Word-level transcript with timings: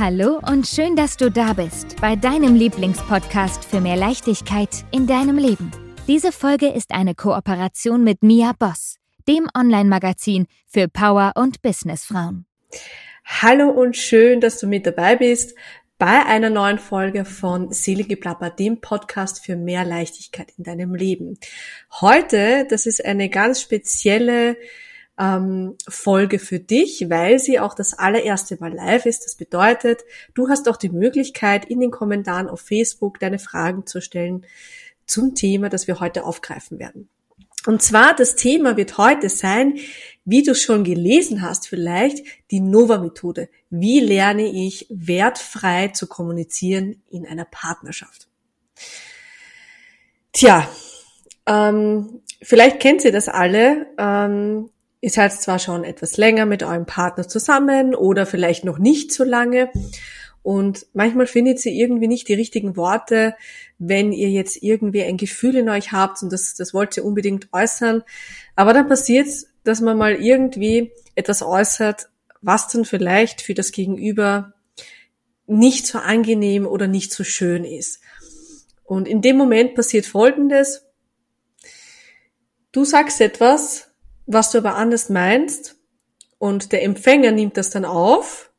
Hallo 0.00 0.40
und 0.48 0.64
schön, 0.64 0.94
dass 0.94 1.16
du 1.16 1.28
da 1.28 1.54
bist 1.54 2.00
bei 2.00 2.14
deinem 2.14 2.54
Lieblingspodcast 2.54 3.64
für 3.64 3.80
mehr 3.80 3.96
Leichtigkeit 3.96 4.84
in 4.92 5.08
deinem 5.08 5.38
Leben. 5.38 5.72
Diese 6.06 6.30
Folge 6.30 6.68
ist 6.68 6.92
eine 6.92 7.16
Kooperation 7.16 8.04
mit 8.04 8.22
Mia 8.22 8.52
Boss, 8.56 8.98
dem 9.26 9.48
Online-Magazin 9.58 10.46
für 10.68 10.86
Power- 10.86 11.32
und 11.34 11.62
Businessfrauen. 11.62 12.46
Hallo 13.24 13.70
und 13.70 13.96
schön, 13.96 14.40
dass 14.40 14.60
du 14.60 14.68
mit 14.68 14.86
dabei 14.86 15.16
bist 15.16 15.56
bei 15.98 16.24
einer 16.26 16.50
neuen 16.50 16.78
Folge 16.78 17.24
von 17.24 17.72
Selige 17.72 18.16
Plapper, 18.16 18.50
dem 18.50 18.80
Podcast 18.80 19.44
für 19.44 19.56
mehr 19.56 19.84
Leichtigkeit 19.84 20.52
in 20.56 20.62
deinem 20.62 20.94
Leben. 20.94 21.40
Heute, 22.00 22.68
das 22.70 22.86
ist 22.86 23.04
eine 23.04 23.28
ganz 23.28 23.60
spezielle 23.60 24.56
ähm, 25.18 25.74
Folge 25.88 26.38
für 26.38 26.60
dich, 26.60 27.10
weil 27.10 27.38
sie 27.38 27.58
auch 27.58 27.74
das 27.74 27.98
allererste 27.98 28.56
Mal 28.60 28.72
live 28.72 29.06
ist. 29.06 29.24
Das 29.24 29.34
bedeutet, 29.34 30.04
du 30.34 30.48
hast 30.48 30.68
auch 30.68 30.76
die 30.76 30.90
Möglichkeit, 30.90 31.64
in 31.64 31.80
den 31.80 31.90
Kommentaren 31.90 32.48
auf 32.48 32.60
Facebook 32.60 33.18
deine 33.18 33.38
Fragen 33.38 33.86
zu 33.86 34.00
stellen 34.00 34.46
zum 35.06 35.34
Thema, 35.34 35.68
das 35.68 35.88
wir 35.88 36.00
heute 36.00 36.24
aufgreifen 36.24 36.78
werden. 36.78 37.08
Und 37.66 37.82
zwar, 37.82 38.14
das 38.14 38.36
Thema 38.36 38.76
wird 38.76 38.98
heute 38.98 39.28
sein, 39.28 39.78
wie 40.24 40.42
du 40.42 40.54
schon 40.54 40.84
gelesen 40.84 41.42
hast, 41.42 41.66
vielleicht 41.68 42.24
die 42.50 42.60
Nova-Methode. 42.60 43.48
Wie 43.68 44.00
lerne 44.00 44.46
ich 44.46 44.86
wertfrei 44.90 45.88
zu 45.88 46.06
kommunizieren 46.06 47.02
in 47.10 47.26
einer 47.26 47.44
Partnerschaft? 47.44 48.28
Tja, 50.32 50.68
ähm, 51.46 52.22
vielleicht 52.40 52.78
kennt 52.78 53.04
ihr 53.04 53.12
das 53.12 53.28
alle. 53.28 53.86
Ähm, 53.98 54.70
Ihr 55.00 55.10
seid 55.10 55.32
zwar 55.32 55.58
schon 55.58 55.84
etwas 55.84 56.16
länger 56.16 56.46
mit 56.46 56.62
eurem 56.62 56.86
Partner 56.86 57.26
zusammen 57.28 57.94
oder 57.94 58.26
vielleicht 58.26 58.64
noch 58.64 58.78
nicht 58.78 59.12
so 59.12 59.24
lange 59.24 59.70
und 60.42 60.86
manchmal 60.94 61.26
findet 61.26 61.64
ihr 61.66 61.72
irgendwie 61.72 62.08
nicht 62.08 62.28
die 62.28 62.34
richtigen 62.34 62.76
Worte, 62.76 63.34
wenn 63.78 64.12
ihr 64.12 64.30
jetzt 64.30 64.62
irgendwie 64.62 65.02
ein 65.02 65.16
Gefühl 65.16 65.56
in 65.56 65.68
euch 65.68 65.92
habt 65.92 66.22
und 66.22 66.32
das, 66.32 66.54
das 66.54 66.72
wollt 66.72 66.96
ihr 66.96 67.04
unbedingt 67.04 67.48
äußern. 67.52 68.02
Aber 68.56 68.72
dann 68.72 68.88
passiert 68.88 69.28
dass 69.68 69.82
man 69.82 69.98
mal 69.98 70.14
irgendwie 70.14 70.92
etwas 71.14 71.42
äußert, 71.42 72.08
was 72.40 72.68
dann 72.68 72.86
vielleicht 72.86 73.42
für 73.42 73.52
das 73.52 73.70
Gegenüber 73.72 74.54
nicht 75.46 75.86
so 75.86 75.98
angenehm 75.98 76.66
oder 76.66 76.86
nicht 76.86 77.12
so 77.12 77.22
schön 77.22 77.64
ist. 77.64 78.00
Und 78.84 79.06
in 79.06 79.20
dem 79.20 79.36
Moment 79.36 79.74
passiert 79.74 80.06
Folgendes. 80.06 80.86
Du 82.72 82.86
sagst 82.86 83.20
etwas, 83.20 83.87
was 84.28 84.50
du 84.52 84.58
aber 84.58 84.76
anders 84.76 85.08
meinst 85.08 85.76
und 86.38 86.70
der 86.70 86.84
Empfänger 86.84 87.32
nimmt 87.32 87.56
das 87.56 87.70
dann 87.70 87.84
auf, 87.84 88.52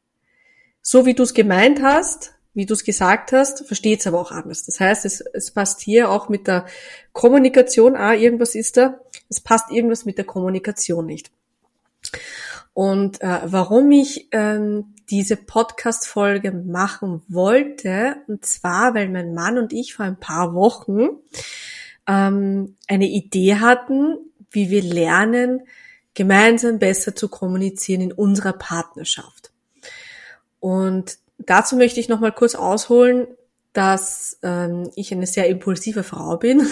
so 0.82 1.06
wie 1.06 1.14
du 1.14 1.24
es 1.24 1.34
gemeint 1.34 1.82
hast, 1.82 2.34
wie 2.54 2.66
du 2.66 2.74
es 2.74 2.84
gesagt 2.84 3.32
hast, 3.32 3.66
versteht 3.68 4.00
es 4.00 4.08
aber 4.08 4.20
auch 4.20 4.32
anders. 4.32 4.66
Das 4.66 4.80
heißt, 4.80 5.06
es, 5.06 5.22
es 5.22 5.52
passt 5.52 5.80
hier 5.82 6.10
auch 6.10 6.28
mit 6.28 6.48
der 6.48 6.66
Kommunikation, 7.14 7.96
ah, 7.96 8.14
irgendwas 8.14 8.56
ist 8.56 8.78
da, 8.78 9.00
es 9.30 9.40
passt 9.40 9.72
irgendwas 9.72 10.06
mit 10.06 10.18
der 10.18 10.26
Kommunikation 10.26 11.06
nicht. 11.06 11.32
Und 12.74 13.22
äh, 13.22 13.40
warum 13.46 13.92
ich 13.92 14.28
ähm, 14.32 14.96
diese 15.10 15.36
Podcast-Folge 15.36 16.52
machen 16.52 17.22
wollte, 17.28 18.18
und 18.28 18.44
zwar, 18.46 18.96
weil 18.96 19.10
mein 19.10 19.34
Mann 19.36 19.60
und 19.60 19.72
ich 19.72 19.94
vor 19.94 20.06
ein 20.06 20.20
paar 20.20 20.56
Wochen 20.56 21.10
ähm, 22.08 22.76
eine 22.88 23.08
Idee 23.08 23.56
hatten, 23.56 24.29
wie 24.52 24.70
wir 24.70 24.82
lernen, 24.82 25.62
gemeinsam 26.14 26.80
besser 26.80 27.16
zu 27.16 27.30
kommunizieren 27.30 28.02
in 28.02 28.12
unserer 28.12 28.54
Partnerschaft. 28.54 29.52
Und 30.60 31.18
dazu 31.38 31.76
möchte 31.76 32.00
ich 32.00 32.10
noch 32.10 32.20
mal 32.20 32.32
kurz 32.32 32.56
ausholen, 32.56 33.28
dass 33.74 34.38
ähm, 34.44 34.90
ich 34.96 35.12
eine 35.12 35.28
sehr 35.28 35.48
impulsive 35.48 36.04
Frau 36.04 36.38
bin 36.38 36.68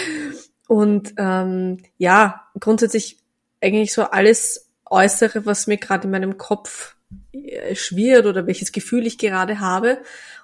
und 0.68 1.14
ähm, 1.16 1.78
ja 1.98 2.42
grundsätzlich 2.58 3.18
eigentlich 3.60 3.92
so 3.92 4.02
alles 4.02 4.68
äußere, 4.90 5.46
was 5.46 5.66
mir 5.66 5.78
gerade 5.78 6.04
in 6.04 6.10
meinem 6.10 6.36
Kopf 6.36 6.96
äh, 7.32 7.74
schwirrt 7.74 8.26
oder 8.26 8.46
welches 8.46 8.72
Gefühl 8.72 9.06
ich 9.06 9.18
gerade 9.18 9.60
habe. 9.60 9.98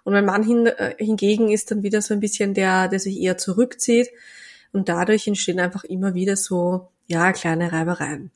Und 0.05 0.13
mein 0.13 0.25
Mann 0.25 0.43
hin, 0.43 0.67
äh, 0.67 0.95
hingegen 0.97 1.51
ist 1.51 1.71
dann 1.71 1.83
wieder 1.83 2.01
so 2.01 2.15
ein 2.15 2.21
bisschen 2.21 2.55
der, 2.55 2.89
der 2.89 3.01
sich 3.01 3.21
eher 3.21 3.37
zurückzieht 3.37 4.09
und 4.73 4.89
dadurch 4.89 5.27
entstehen 5.27 5.61
einfach 5.61 5.85
immer 5.85 6.15
wieder 6.15 6.37
so, 6.37 6.89
ja, 7.07 7.33
kleine 7.33 7.73
Reibereien. 7.73 8.31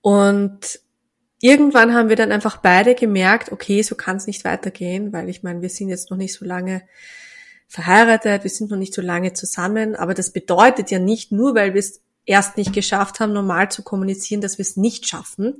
Und 0.00 0.80
irgendwann 1.40 1.94
haben 1.94 2.08
wir 2.08 2.16
dann 2.16 2.32
einfach 2.32 2.56
beide 2.56 2.94
gemerkt, 2.94 3.52
okay, 3.52 3.82
so 3.82 3.94
kann 3.94 4.16
es 4.16 4.26
nicht 4.26 4.44
weitergehen, 4.44 5.12
weil 5.12 5.28
ich 5.28 5.42
meine, 5.42 5.62
wir 5.62 5.68
sind 5.68 5.88
jetzt 5.88 6.10
noch 6.10 6.18
nicht 6.18 6.34
so 6.34 6.44
lange 6.44 6.82
verheiratet, 7.68 8.42
wir 8.42 8.50
sind 8.50 8.70
noch 8.70 8.76
nicht 8.76 8.92
so 8.92 9.00
lange 9.00 9.32
zusammen, 9.32 9.96
aber 9.96 10.12
das 10.12 10.30
bedeutet 10.30 10.90
ja 10.90 10.98
nicht 10.98 11.32
nur, 11.32 11.54
weil 11.54 11.72
wir 11.72 11.80
es 11.80 12.02
erst 12.26 12.56
nicht 12.56 12.72
geschafft 12.72 13.18
haben, 13.20 13.32
normal 13.32 13.70
zu 13.70 13.82
kommunizieren, 13.82 14.40
dass 14.40 14.58
wir 14.58 14.62
es 14.62 14.76
nicht 14.76 15.08
schaffen, 15.08 15.58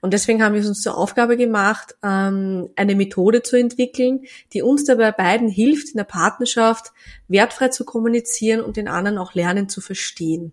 und 0.00 0.14
deswegen 0.14 0.42
haben 0.42 0.54
wir 0.54 0.62
es 0.62 0.68
uns 0.68 0.80
zur 0.80 0.96
Aufgabe 0.96 1.36
gemacht, 1.36 1.94
ähm, 2.02 2.70
eine 2.76 2.94
Methode 2.94 3.42
zu 3.42 3.56
entwickeln, 3.56 4.24
die 4.52 4.62
uns 4.62 4.84
dabei 4.84 5.12
beiden 5.12 5.48
hilft, 5.48 5.90
in 5.90 5.98
der 5.98 6.04
Partnerschaft 6.04 6.92
wertfrei 7.28 7.68
zu 7.68 7.84
kommunizieren 7.84 8.62
und 8.62 8.76
den 8.76 8.88
anderen 8.88 9.18
auch 9.18 9.34
lernen 9.34 9.68
zu 9.68 9.80
verstehen. 9.80 10.52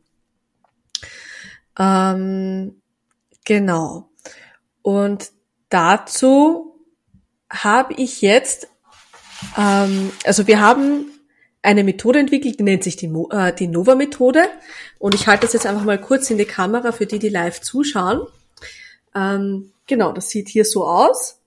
Ähm, 1.80 2.82
genau. 3.46 4.10
Und 4.82 5.32
dazu 5.70 6.76
habe 7.50 7.94
ich 7.94 8.22
jetzt, 8.22 8.68
ähm, 9.58 10.12
also 10.26 10.48
wir 10.48 10.60
haben 10.60 11.06
eine 11.62 11.84
Methode 11.86 12.20
entwickelt, 12.20 12.60
die 12.60 12.64
nennt 12.64 12.84
sich 12.84 12.98
die, 12.98 13.08
äh, 13.32 13.54
die 13.54 13.68
Nova-Methode. 13.68 14.50
Und 15.00 15.16
ich 15.16 15.28
halte 15.28 15.46
das 15.46 15.54
jetzt 15.54 15.66
einfach 15.66 15.84
mal 15.86 16.00
kurz 16.00 16.30
in 16.30 16.38
die 16.38 16.46
Kamera 16.46 16.92
für 16.92 17.06
die, 17.06 17.20
die 17.20 17.30
live 17.30 17.62
zuschauen. 17.62 18.28
Ähm, 19.18 19.72
genau, 19.88 20.12
das 20.12 20.30
sieht 20.30 20.50
hier 20.50 20.66
so 20.66 20.86
aus. 20.86 21.42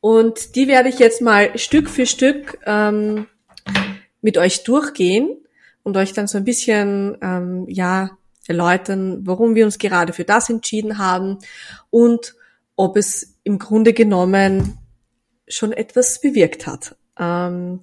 Und 0.00 0.54
die 0.56 0.68
werde 0.68 0.88
ich 0.88 0.98
jetzt 0.98 1.20
mal 1.20 1.58
Stück 1.58 1.90
für 1.90 2.06
Stück 2.06 2.58
ähm, 2.64 3.26
mit 4.22 4.38
euch 4.38 4.64
durchgehen 4.64 5.36
und 5.82 5.96
euch 5.96 6.12
dann 6.12 6.26
so 6.26 6.38
ein 6.38 6.44
bisschen 6.44 7.18
ähm, 7.20 7.66
ja 7.68 8.16
erläutern, 8.46 9.26
warum 9.26 9.54
wir 9.54 9.64
uns 9.64 9.78
gerade 9.78 10.12
für 10.12 10.24
das 10.24 10.48
entschieden 10.48 10.98
haben 10.98 11.38
und 11.90 12.34
ob 12.76 12.96
es 12.96 13.36
im 13.42 13.58
Grunde 13.58 13.92
genommen 13.92 14.78
schon 15.48 15.72
etwas 15.72 16.20
bewirkt 16.20 16.66
hat. 16.66 16.96
Ähm, 17.18 17.80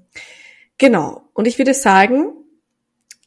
genau. 0.77 1.23
Und 1.33 1.47
ich 1.47 1.57
würde 1.57 1.73
sagen, 1.73 2.33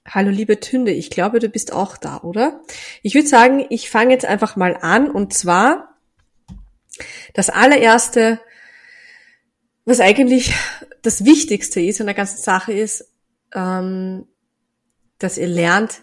hallo 0.09 0.31
liebe 0.31 0.61
Tünde, 0.61 0.93
ich 0.93 1.11
glaube, 1.11 1.39
du 1.39 1.49
bist 1.49 1.73
auch 1.73 1.97
da, 1.97 2.19
oder? 2.19 2.61
Ich 3.03 3.15
würde 3.15 3.29
sagen, 3.29 3.67
ich 3.71 3.91
fange 3.91 4.13
jetzt 4.13 4.25
einfach 4.25 4.57
mal 4.57 4.77
an 4.81 5.11
und 5.11 5.35
zwar 5.35 5.97
das 7.35 7.51
allererste, 7.51 8.41
was 9.85 10.01
eigentlich 10.01 10.55
das 11.03 11.25
Wichtigste 11.25 11.81
ist 11.81 12.01
in 12.01 12.07
der 12.07 12.15
ganzen 12.15 12.43
Sache 12.43 12.73
ist, 12.73 13.13
ähm, 13.55 14.27
dass 15.19 15.39
ihr 15.39 15.47
lernt, 15.47 16.03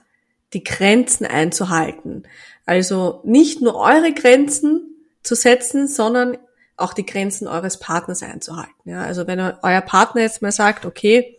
die 0.54 0.64
Grenzen 0.64 1.26
einzuhalten. 1.26 2.24
Also 2.66 3.22
nicht 3.26 3.62
nur 3.62 3.76
eure 3.76 4.14
Grenzen 4.14 5.06
zu 5.24 5.36
setzen, 5.36 5.88
sondern 5.88 6.38
auch 6.78 6.94
die 6.94 7.06
Grenzen 7.06 7.48
eures 7.48 7.80
Partners 7.80 8.24
einzuhalten. 8.24 8.90
Ja, 8.90 9.04
also 9.04 9.28
wenn 9.28 9.40
euer 9.40 9.82
Partner 9.82 10.22
jetzt 10.22 10.42
mal 10.42 10.52
sagt, 10.52 10.86
okay, 10.86 11.38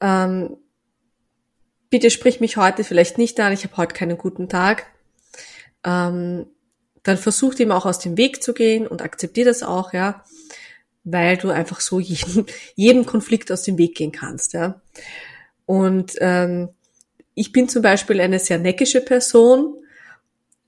ähm, 0.00 0.56
bitte 1.92 2.10
sprich 2.10 2.40
mich 2.40 2.56
heute 2.56 2.84
vielleicht 2.84 3.18
nicht 3.18 3.38
an, 3.38 3.52
ich 3.52 3.64
habe 3.64 3.76
heute 3.76 3.94
keinen 3.94 4.16
guten 4.16 4.48
Tag, 4.48 4.86
ähm, 5.84 6.46
dann 7.02 7.18
versucht 7.18 7.60
ihm 7.60 7.70
auch 7.70 7.84
aus 7.84 7.98
dem 7.98 8.16
Weg 8.16 8.42
zu 8.42 8.54
gehen 8.54 8.86
und 8.86 9.02
akzeptiert 9.02 9.46
das 9.46 9.62
auch, 9.62 9.92
ja, 9.92 10.24
weil 11.04 11.36
du 11.36 11.50
einfach 11.50 11.80
so 11.80 12.00
jeden, 12.00 12.46
jedem 12.76 13.04
Konflikt 13.04 13.52
aus 13.52 13.62
dem 13.62 13.76
Weg 13.76 13.94
gehen 13.94 14.10
kannst, 14.10 14.54
ja. 14.54 14.80
Und 15.66 16.14
ähm, 16.20 16.70
ich 17.34 17.52
bin 17.52 17.68
zum 17.68 17.82
Beispiel 17.82 18.22
eine 18.22 18.38
sehr 18.38 18.58
neckische 18.58 19.02
Person 19.02 19.74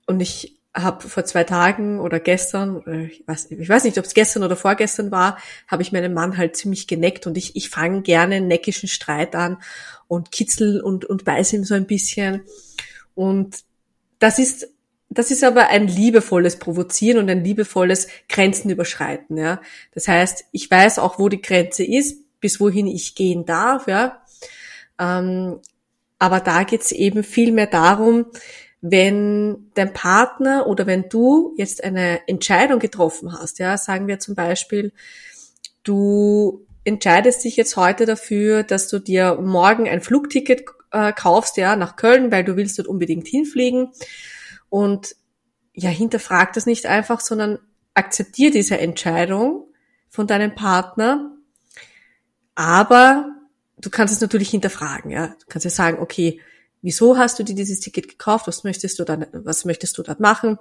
und 0.05 0.19
ich 0.19 0.54
habe 0.75 1.07
vor 1.07 1.23
zwei 1.23 1.45
Tagen 1.45 1.99
oder 1.99 2.19
gestern, 2.19 2.83
ich 3.09 3.23
weiß, 3.25 3.49
ich 3.51 3.69
weiß 3.69 3.85
nicht, 3.85 3.97
ob 3.97 4.05
es 4.05 4.13
gestern 4.13 4.43
oder 4.43 4.57
vorgestern 4.57 5.09
war, 5.09 5.37
habe 5.67 5.81
ich 5.81 5.93
meinen 5.93 6.13
Mann 6.13 6.37
halt 6.37 6.57
ziemlich 6.57 6.85
geneckt 6.85 7.25
und 7.27 7.37
ich, 7.37 7.55
ich 7.55 7.69
fange 7.69 8.01
gerne 8.01 8.35
einen 8.35 8.47
neckischen 8.47 8.89
Streit 8.89 9.35
an 9.35 9.57
und 10.07 10.31
kitzel 10.31 10.81
und, 10.81 11.05
und 11.05 11.23
beiß 11.23 11.53
ihm 11.53 11.63
so 11.63 11.75
ein 11.75 11.87
bisschen. 11.87 12.41
Und 13.15 13.59
das 14.19 14.37
ist, 14.37 14.67
das 15.09 15.31
ist 15.31 15.45
aber 15.45 15.69
ein 15.69 15.87
liebevolles 15.87 16.59
Provozieren 16.59 17.19
und 17.19 17.29
ein 17.29 17.43
liebevolles 17.43 18.07
Grenzen 18.27 18.69
überschreiten, 18.69 19.37
ja. 19.37 19.61
Das 19.93 20.09
heißt, 20.09 20.45
ich 20.51 20.69
weiß 20.69 20.99
auch, 20.99 21.19
wo 21.19 21.29
die 21.29 21.41
Grenze 21.41 21.85
ist, 21.85 22.17
bis 22.41 22.59
wohin 22.59 22.87
ich 22.87 23.15
gehen 23.15 23.45
darf, 23.45 23.87
ja. 23.87 24.21
Ähm, 24.99 25.59
aber 26.19 26.39
da 26.41 26.63
geht's 26.63 26.91
eben 26.91 27.23
viel 27.23 27.51
mehr 27.51 27.67
darum, 27.67 28.25
wenn 28.87 29.71
dein 29.73 29.93
Partner 29.93 30.67
oder 30.67 30.85
wenn 30.85 31.09
du 31.09 31.55
jetzt 31.57 31.83
eine 31.83 32.27
Entscheidung 32.27 32.77
getroffen 32.77 33.33
hast, 33.33 33.57
ja, 33.57 33.77
sagen 33.77 34.07
wir 34.07 34.19
zum 34.19 34.35
Beispiel, 34.35 34.93
du 35.81 36.67
entscheidest 36.83 37.43
dich 37.43 37.55
jetzt 37.55 37.77
heute 37.77 38.05
dafür, 38.05 38.61
dass 38.61 38.87
du 38.87 38.99
dir 38.99 39.39
morgen 39.41 39.89
ein 39.89 40.01
Flugticket 40.01 40.65
äh, 40.91 41.13
kaufst, 41.13 41.57
ja, 41.57 41.75
nach 41.75 41.95
Köln, 41.95 42.31
weil 42.31 42.43
du 42.43 42.57
willst 42.57 42.77
dort 42.77 42.87
unbedingt 42.87 43.27
hinfliegen 43.27 43.89
und 44.69 45.15
ja, 45.73 45.89
hinterfrag 45.89 46.53
das 46.53 46.67
nicht 46.67 46.85
einfach, 46.85 47.21
sondern 47.21 47.57
akzeptier 47.95 48.51
diese 48.51 48.77
Entscheidung 48.77 49.65
von 50.09 50.27
deinem 50.27 50.53
Partner, 50.53 51.31
aber 52.53 53.31
du 53.79 53.89
kannst 53.89 54.13
es 54.13 54.21
natürlich 54.21 54.51
hinterfragen, 54.51 55.09
ja. 55.09 55.29
Du 55.29 55.45
kannst 55.49 55.65
ja 55.65 55.71
sagen, 55.71 55.97
okay, 55.99 56.39
wieso 56.85 57.17
hast 57.17 57.39
du 57.39 57.43
dir 57.43 57.55
dieses 57.55 57.79
Ticket 57.79 58.07
gekauft? 58.07 58.47
Was 58.47 58.63
möchtest 58.63 58.99
du 58.99 59.03
dann, 59.03 59.25
was 59.33 59.65
möchtest 59.65 59.97
du 59.97 60.03
dort 60.03 60.19
machen? 60.19 60.59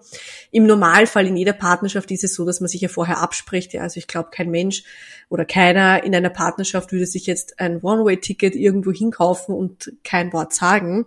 Im 0.51 0.67
Normalfall 0.67 1.27
in 1.27 1.37
jeder 1.37 1.53
Partnerschaft 1.53 2.11
ist 2.11 2.25
es 2.25 2.35
so, 2.35 2.47
dass 2.47 2.61
man 2.61 2.69
sich 2.69 2.81
ja 2.81 2.89
vorher 2.89 3.19
abspricht, 3.19 3.75
ja. 3.75 3.83
Also 3.83 3.99
ich 3.99 4.07
glaube, 4.07 4.31
kein 4.33 4.51
Mensch 4.51 4.85
oder 5.29 5.45
keiner 5.45 6.03
in 6.03 6.15
einer 6.15 6.31
Partnerschaft 6.31 6.93
würde 6.93 7.05
sich 7.05 7.27
jetzt 7.27 7.61
ein 7.61 7.83
One-Way-Ticket 7.83 8.57
irgendwo 8.57 8.91
hinkaufen 8.91 9.55
und 9.55 9.93
kein 10.03 10.33
Wort 10.33 10.55
sagen. 10.55 11.05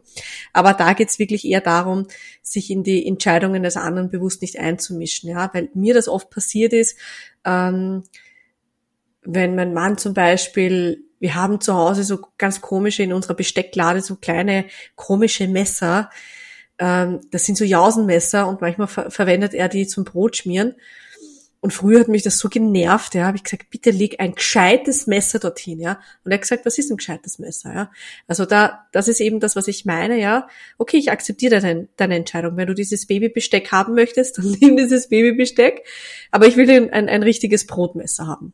Aber 0.53 0.73
da 0.73 0.93
geht's 0.93 1.17
wirklich 1.17 1.45
eher 1.45 1.61
darum, 1.61 2.05
sich 2.43 2.69
in 2.69 2.83
die 2.83 3.07
Entscheidungen 3.07 3.63
des 3.63 3.75
anderen 3.75 4.11
bewusst 4.11 4.43
nicht 4.43 4.59
einzumischen, 4.59 5.31
ja. 5.31 5.49
Weil 5.51 5.69
mir 5.73 5.95
das 5.95 6.07
oft 6.07 6.29
passiert 6.29 6.73
ist, 6.73 6.95
ähm, 7.43 8.03
wenn 9.23 9.55
mein 9.55 9.73
Mann 9.73 9.97
zum 9.97 10.13
Beispiel, 10.13 11.06
wir 11.19 11.35
haben 11.35 11.61
zu 11.61 11.73
Hause 11.73 12.03
so 12.03 12.19
ganz 12.37 12.61
komische 12.61 13.03
in 13.03 13.13
unserer 13.13 13.33
Bestecklade 13.33 14.01
so 14.01 14.15
kleine 14.15 14.65
komische 14.95 15.47
Messer. 15.47 16.09
Ähm, 16.79 17.21
das 17.31 17.45
sind 17.45 17.57
so 17.57 17.65
Jausenmesser 17.65 18.47
und 18.47 18.61
manchmal 18.61 18.87
ver 18.87 19.11
verwendet 19.11 19.53
er 19.53 19.69
die 19.69 19.87
zum 19.87 20.03
Brotschmieren. 20.03 20.75
Und 21.59 21.73
früher 21.73 22.01
hat 22.01 22.07
mich 22.07 22.21
das 22.21 22.37
so 22.37 22.49
genervt, 22.49 23.15
ja, 23.15 23.25
habe 23.25 23.37
ich 23.37 23.43
gesagt, 23.43 23.71
bitte 23.71 23.89
leg 23.89 24.19
ein 24.19 24.35
gescheites 24.35 25.07
Messer 25.07 25.39
dorthin, 25.39 25.79
ja. 25.79 25.99
Und 26.23 26.31
er 26.31 26.35
hat 26.35 26.43
gesagt, 26.43 26.67
was 26.67 26.77
ist 26.77 26.91
ein 26.91 26.97
gescheites 26.97 27.39
Messer, 27.39 27.73
ja? 27.73 27.91
Also 28.27 28.45
da, 28.45 28.85
das 28.91 29.07
ist 29.07 29.19
eben 29.19 29.39
das, 29.39 29.55
was 29.55 29.67
ich 29.67 29.83
meine, 29.83 30.19
ja. 30.19 30.47
Okay, 30.77 30.97
ich 30.97 31.11
akzeptiere 31.11 31.59
deine, 31.59 31.87
deine 31.97 32.15
Entscheidung. 32.15 32.57
Wenn 32.57 32.67
du 32.67 32.75
dieses 32.75 33.07
Babybesteck 33.07 33.71
haben 33.71 33.95
möchtest, 33.95 34.37
dann 34.37 34.51
nimm 34.61 34.77
dieses 34.77 35.09
Babybesteck. 35.09 35.83
Aber 36.29 36.45
ich 36.45 36.57
will 36.57 36.69
ein, 36.69 37.09
ein 37.09 37.23
richtiges 37.23 37.65
Brotmesser 37.65 38.27
haben. 38.27 38.53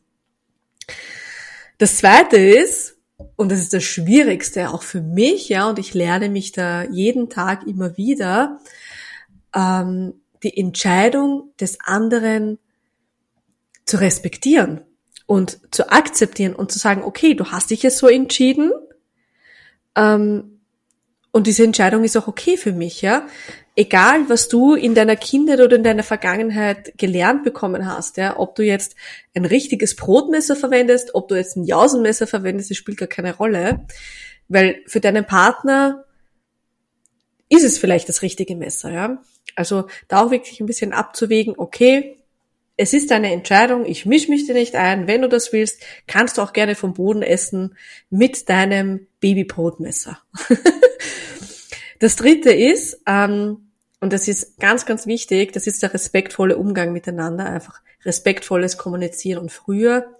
Das 1.78 1.98
zweite 1.98 2.36
ist, 2.36 2.96
und 3.36 3.50
das 3.50 3.58
ist 3.58 3.72
das 3.72 3.84
Schwierigste 3.84 4.70
auch 4.70 4.82
für 4.82 5.00
mich, 5.00 5.48
ja, 5.48 5.68
und 5.68 5.78
ich 5.78 5.94
lerne 5.94 6.28
mich 6.28 6.52
da 6.52 6.84
jeden 6.84 7.30
Tag 7.30 7.66
immer 7.66 7.96
wieder, 7.96 8.60
ähm, 9.54 10.14
die 10.42 10.56
Entscheidung 10.56 11.52
des 11.60 11.78
anderen 11.80 12.58
zu 13.86 13.98
respektieren 13.98 14.82
und 15.26 15.58
zu 15.74 15.90
akzeptieren 15.90 16.54
und 16.54 16.70
zu 16.70 16.78
sagen, 16.78 17.02
okay, 17.02 17.34
du 17.34 17.46
hast 17.46 17.70
dich 17.70 17.82
jetzt 17.82 17.98
so 17.98 18.08
entschieden, 18.08 18.72
ähm, 19.96 20.50
und 21.32 21.48
diese 21.48 21.64
Entscheidung 21.64 22.04
ist 22.04 22.16
auch 22.16 22.28
okay 22.28 22.56
für 22.56 22.72
mich, 22.72 23.02
ja 23.02 23.26
egal 23.76 24.28
was 24.28 24.48
du 24.48 24.74
in 24.74 24.94
deiner 24.94 25.16
Kindheit 25.16 25.60
oder 25.60 25.76
in 25.76 25.82
deiner 25.82 26.02
Vergangenheit 26.02 26.96
gelernt 26.96 27.42
bekommen 27.42 27.86
hast, 27.86 28.16
ja, 28.16 28.38
ob 28.38 28.54
du 28.54 28.62
jetzt 28.62 28.94
ein 29.34 29.44
richtiges 29.44 29.96
Brotmesser 29.96 30.56
verwendest, 30.56 31.14
ob 31.14 31.28
du 31.28 31.34
jetzt 31.34 31.56
ein 31.56 31.64
Jausenmesser 31.64 32.26
verwendest, 32.26 32.70
das 32.70 32.76
spielt 32.76 32.98
gar 32.98 33.08
keine 33.08 33.36
Rolle, 33.36 33.86
weil 34.48 34.82
für 34.86 35.00
deinen 35.00 35.26
Partner 35.26 36.04
ist 37.48 37.64
es 37.64 37.78
vielleicht 37.78 38.08
das 38.08 38.22
richtige 38.22 38.56
Messer, 38.56 38.90
ja. 38.90 39.22
Also 39.56 39.88
da 40.08 40.24
auch 40.24 40.30
wirklich 40.30 40.60
ein 40.60 40.66
bisschen 40.66 40.92
abzuwägen, 40.92 41.54
okay, 41.56 42.16
es 42.76 42.92
ist 42.92 43.10
deine 43.10 43.32
Entscheidung, 43.32 43.86
ich 43.86 44.04
misch 44.04 44.28
mich 44.28 44.46
dir 44.46 44.54
nicht 44.54 44.74
ein, 44.74 45.06
wenn 45.06 45.22
du 45.22 45.28
das 45.28 45.52
willst, 45.52 45.80
kannst 46.06 46.38
du 46.38 46.42
auch 46.42 46.52
gerne 46.52 46.74
vom 46.74 46.94
Boden 46.94 47.22
essen 47.22 47.76
mit 48.10 48.48
deinem 48.48 49.06
Babybrotmesser. 49.20 50.18
das 52.00 52.16
dritte 52.16 52.50
ist, 52.50 53.00
ähm, 53.06 53.63
und 54.04 54.12
das 54.12 54.28
ist 54.28 54.60
ganz, 54.60 54.84
ganz 54.84 55.06
wichtig. 55.06 55.54
Das 55.54 55.66
ist 55.66 55.82
der 55.82 55.94
respektvolle 55.94 56.58
Umgang 56.58 56.92
miteinander, 56.92 57.46
einfach 57.46 57.80
respektvolles 58.04 58.76
Kommunizieren. 58.76 59.38
Und 59.38 59.50
früher 59.50 60.12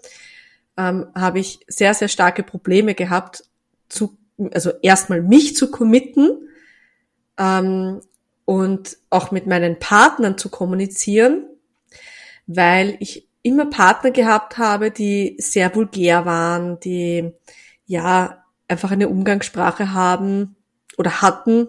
ähm, 0.79 1.09
habe 1.15 1.39
ich 1.39 1.61
sehr, 1.69 1.93
sehr 1.93 2.09
starke 2.09 2.43
Probleme 2.43 2.95
gehabt, 2.95 3.45
zu, 3.91 4.17
also 4.53 4.71
erstmal 4.81 5.21
mich 5.21 5.55
zu 5.55 5.71
committen 5.71 6.49
ähm, 7.37 8.01
und 8.47 8.97
auch 9.11 9.31
mit 9.33 9.47
meinen 9.47 9.79
Partnern 9.79 10.39
zu 10.39 10.49
kommunizieren, 10.49 11.45
weil 12.47 12.97
ich 13.01 13.29
immer 13.43 13.67
Partner 13.67 14.13
gehabt 14.13 14.57
habe, 14.57 14.93
die 14.93 15.37
sehr 15.39 15.75
vulgär 15.75 16.25
waren, 16.25 16.81
die 16.81 17.33
ja 17.85 18.47
einfach 18.67 18.93
eine 18.93 19.11
Umgangssprache 19.11 19.93
haben 19.93 20.57
oder 20.97 21.21
hatten, 21.21 21.69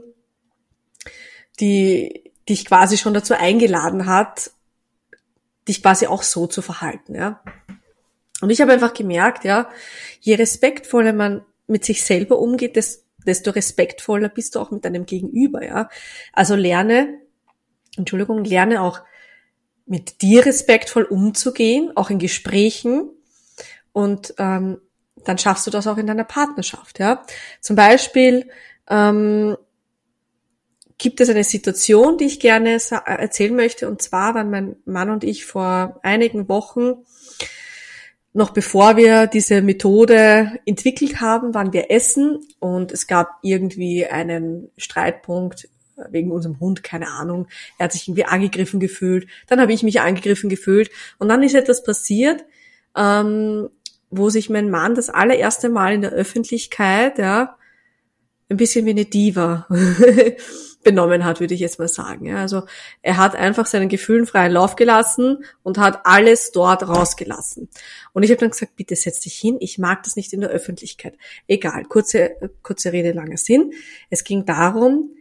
die 1.60 2.32
dich 2.48 2.66
quasi 2.66 2.98
schon 2.98 3.14
dazu 3.14 3.34
eingeladen 3.34 4.06
hat, 4.06 4.52
dich 5.68 5.82
quasi 5.82 6.08
auch 6.08 6.24
so 6.24 6.48
zu 6.48 6.62
verhalten, 6.62 7.16
ja. 7.16 7.42
Und 8.42 8.50
ich 8.50 8.62
habe 8.62 8.74
einfach 8.74 8.94
gemerkt, 8.94 9.46
ja, 9.46 9.70
je 10.20 10.36
respektvoller 10.36 11.14
man 11.14 11.44
mit 11.68 11.86
sich 11.86 12.04
selber 12.04 12.38
umgeht, 12.38 12.76
desto 12.76 13.52
respektvoller 13.52 14.30
bist 14.30 14.56
du 14.56 14.60
auch 14.60 14.72
mit 14.72 14.86
deinem 14.86 15.06
Gegenüber, 15.06 15.66
ja. 15.66 15.90
Also 16.34 16.56
lerne, 16.56 17.20
Entschuldigung, 17.98 18.44
lerne 18.44 18.82
auch 18.82 19.00
mit 19.86 20.22
dir 20.22 20.46
respektvoll 20.46 21.04
umzugehen, 21.04 21.92
auch 21.96 22.10
in 22.10 22.20
Gesprächen 22.20 23.10
und 23.94 24.34
ähm, 24.38 24.82
dann 25.24 25.38
schaffst 25.38 25.66
du 25.66 25.72
das 25.72 25.88
auch 25.88 25.98
in 25.98 26.08
deiner 26.08 26.24
Partnerschaft, 26.24 27.00
ja. 27.00 27.24
Zum 27.62 27.76
Beispiel 27.76 28.50
ähm, 28.90 29.58
gibt 30.98 31.20
es 31.20 31.30
eine 31.30 31.44
Situation, 31.44 32.18
die 32.18 32.26
ich 32.26 32.40
gerne 32.40 32.78
erzählen 33.06 33.56
möchte. 33.56 33.88
Und 33.88 34.02
zwar 34.02 34.36
waren 34.36 34.50
mein 34.50 34.76
Mann 34.86 35.10
und 35.10 35.24
ich 35.24 35.46
vor 35.46 36.00
einigen 36.04 36.48
Wochen, 36.48 37.06
noch 38.34 38.50
bevor 38.52 38.98
wir 38.98 39.28
diese 39.28 39.62
Methode 39.62 40.60
entwickelt 40.66 41.22
haben, 41.22 41.54
waren 41.54 41.72
wir 41.72 41.90
essen 41.90 42.40
und 42.60 42.92
es 42.92 43.08
gab 43.08 43.40
irgendwie 43.42 44.06
einen 44.06 44.70
Streitpunkt 44.78 45.70
wegen 46.10 46.32
unserem 46.32 46.60
Hund, 46.60 46.84
keine 46.84 47.08
Ahnung. 47.08 47.48
Er 47.78 47.86
hat 47.86 47.94
sich 47.94 48.08
irgendwie 48.08 48.26
angegriffen 48.26 48.82
gefühlt. 48.82 49.28
Dann 49.48 49.62
habe 49.62 49.72
ich 49.72 49.84
mich 49.84 50.02
angegriffen 50.02 50.50
gefühlt. 50.50 50.92
Und 51.18 51.30
dann 51.30 51.44
ist 51.44 51.56
etwas 51.56 51.84
passiert, 51.84 52.44
ähm, 52.98 53.70
wo 54.10 54.30
sich 54.30 54.50
mein 54.50 54.70
Mann 54.70 54.96
das 54.96 55.10
allererste 55.10 55.70
Mal 55.70 55.94
in 55.94 56.02
der 56.02 56.12
Öffentlichkeit, 56.12 57.18
ja, 57.18 57.58
ein 58.50 58.58
bisschen 58.58 58.86
wie 58.86 58.92
eine 58.92 59.06
Diva 59.06 59.68
benommen 60.84 61.26
hat, 61.26 61.40
würde 61.40 61.56
ich 61.56 61.60
jetzt 61.60 61.80
mal 61.80 61.88
sagen. 61.88 62.28
Ja, 62.28 62.38
also 62.38 62.64
er 63.02 63.18
hat 63.18 63.36
einfach 63.36 63.66
seinen 63.66 63.90
Gefühlen 63.90 64.28
freien 64.28 64.52
Lauf 64.52 64.76
gelassen 64.76 65.44
und 65.64 65.78
hat 65.80 66.02
alles 66.06 66.52
dort 66.52 66.88
rausgelassen. 66.88 67.70
Und 68.14 68.24
ich 68.24 68.30
habe 68.30 68.40
dann 68.40 68.52
gesagt, 68.52 68.76
bitte 68.76 68.96
setz 68.96 69.20
dich 69.20 69.36
hin, 69.36 69.58
ich 69.60 69.80
mag 69.80 70.04
das 70.04 70.16
nicht 70.16 70.32
in 70.32 70.42
der 70.42 70.52
Öffentlichkeit. 70.52 71.18
Egal, 71.48 71.86
kurze, 71.86 72.36
kurze 72.62 72.94
Rede, 72.94 73.14
langer 73.14 73.38
Sinn. 73.38 73.74
Es 74.10 74.24
ging 74.24 74.46
darum, 74.46 75.16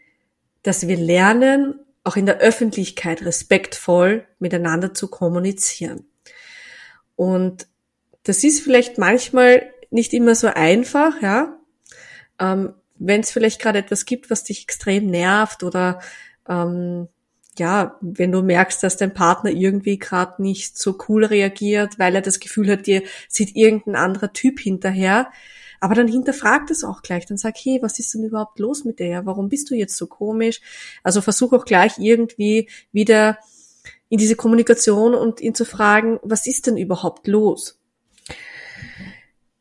dass 0.62 0.86
wir 0.86 0.96
lernen, 0.96 1.80
auch 2.04 2.16
in 2.16 2.26
der 2.26 2.38
Öffentlichkeit 2.38 3.24
respektvoll 3.24 4.26
miteinander 4.38 4.92
zu 4.92 5.08
kommunizieren. 5.08 6.04
Und 7.16 7.66
das 8.24 8.44
ist 8.44 8.60
vielleicht 8.60 8.98
manchmal 8.98 9.72
nicht 9.90 10.12
immer 10.12 10.34
so 10.34 10.48
einfach, 10.48 11.22
ja. 11.22 11.58
Ähm, 12.38 12.74
wenn 13.06 13.20
es 13.20 13.30
vielleicht 13.30 13.60
gerade 13.60 13.78
etwas 13.78 14.04
gibt, 14.04 14.30
was 14.30 14.44
dich 14.44 14.62
extrem 14.62 15.06
nervt 15.06 15.62
oder 15.62 16.00
ähm, 16.48 17.08
ja, 17.58 17.96
wenn 18.00 18.32
du 18.32 18.42
merkst, 18.42 18.82
dass 18.82 18.96
dein 18.96 19.14
Partner 19.14 19.50
irgendwie 19.50 19.98
gerade 19.98 20.42
nicht 20.42 20.76
so 20.76 20.98
cool 21.08 21.24
reagiert, 21.24 21.98
weil 21.98 22.14
er 22.14 22.22
das 22.22 22.40
Gefühl 22.40 22.70
hat, 22.70 22.86
dir 22.86 23.02
sieht 23.28 23.54
irgendein 23.54 23.96
anderer 23.96 24.32
Typ 24.32 24.58
hinterher, 24.58 25.30
aber 25.80 25.94
dann 25.94 26.08
hinterfragt 26.08 26.70
es 26.70 26.82
auch 26.82 27.02
gleich, 27.02 27.26
dann 27.26 27.36
sag, 27.36 27.56
hey, 27.58 27.78
was 27.82 27.98
ist 27.98 28.14
denn 28.14 28.24
überhaupt 28.24 28.58
los 28.58 28.84
mit 28.84 28.98
dir? 28.98 29.22
Warum 29.24 29.48
bist 29.48 29.70
du 29.70 29.74
jetzt 29.74 29.96
so 29.96 30.06
komisch? 30.06 30.60
Also 31.02 31.20
versuch 31.20 31.52
auch 31.52 31.64
gleich 31.64 31.98
irgendwie 31.98 32.68
wieder 32.90 33.38
in 34.08 34.18
diese 34.18 34.36
Kommunikation 34.36 35.14
und 35.14 35.40
ihn 35.40 35.54
zu 35.54 35.64
fragen, 35.64 36.18
was 36.22 36.46
ist 36.46 36.66
denn 36.66 36.76
überhaupt 36.76 37.26
los? 37.26 37.78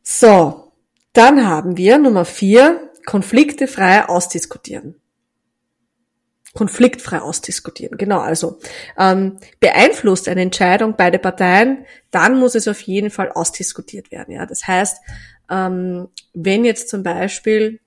So, 0.02 0.72
dann 1.12 1.46
haben 1.46 1.78
wir 1.78 1.98
Nummer 1.98 2.26
vier, 2.26 2.90
Konflikte 3.06 3.68
frei 3.68 4.08
ausdiskutieren. 4.08 4.96
Konfliktfrei 6.54 7.20
ausdiskutieren, 7.20 7.98
genau. 7.98 8.20
Also 8.20 8.60
ähm, 8.98 9.40
beeinflusst 9.60 10.28
eine 10.28 10.42
Entscheidung 10.42 10.94
beide 10.96 11.18
Parteien, 11.18 11.86
dann 12.12 12.38
muss 12.38 12.54
es 12.54 12.68
auf 12.68 12.80
jeden 12.82 13.10
Fall 13.10 13.32
ausdiskutiert 13.32 14.12
werden. 14.12 14.36
Ja, 14.36 14.46
das 14.46 14.68
heißt, 14.68 14.98
ähm, 15.50 16.10
wenn 16.34 16.64
jetzt 16.64 16.90
zum 16.90 17.02
Beispiel 17.02 17.80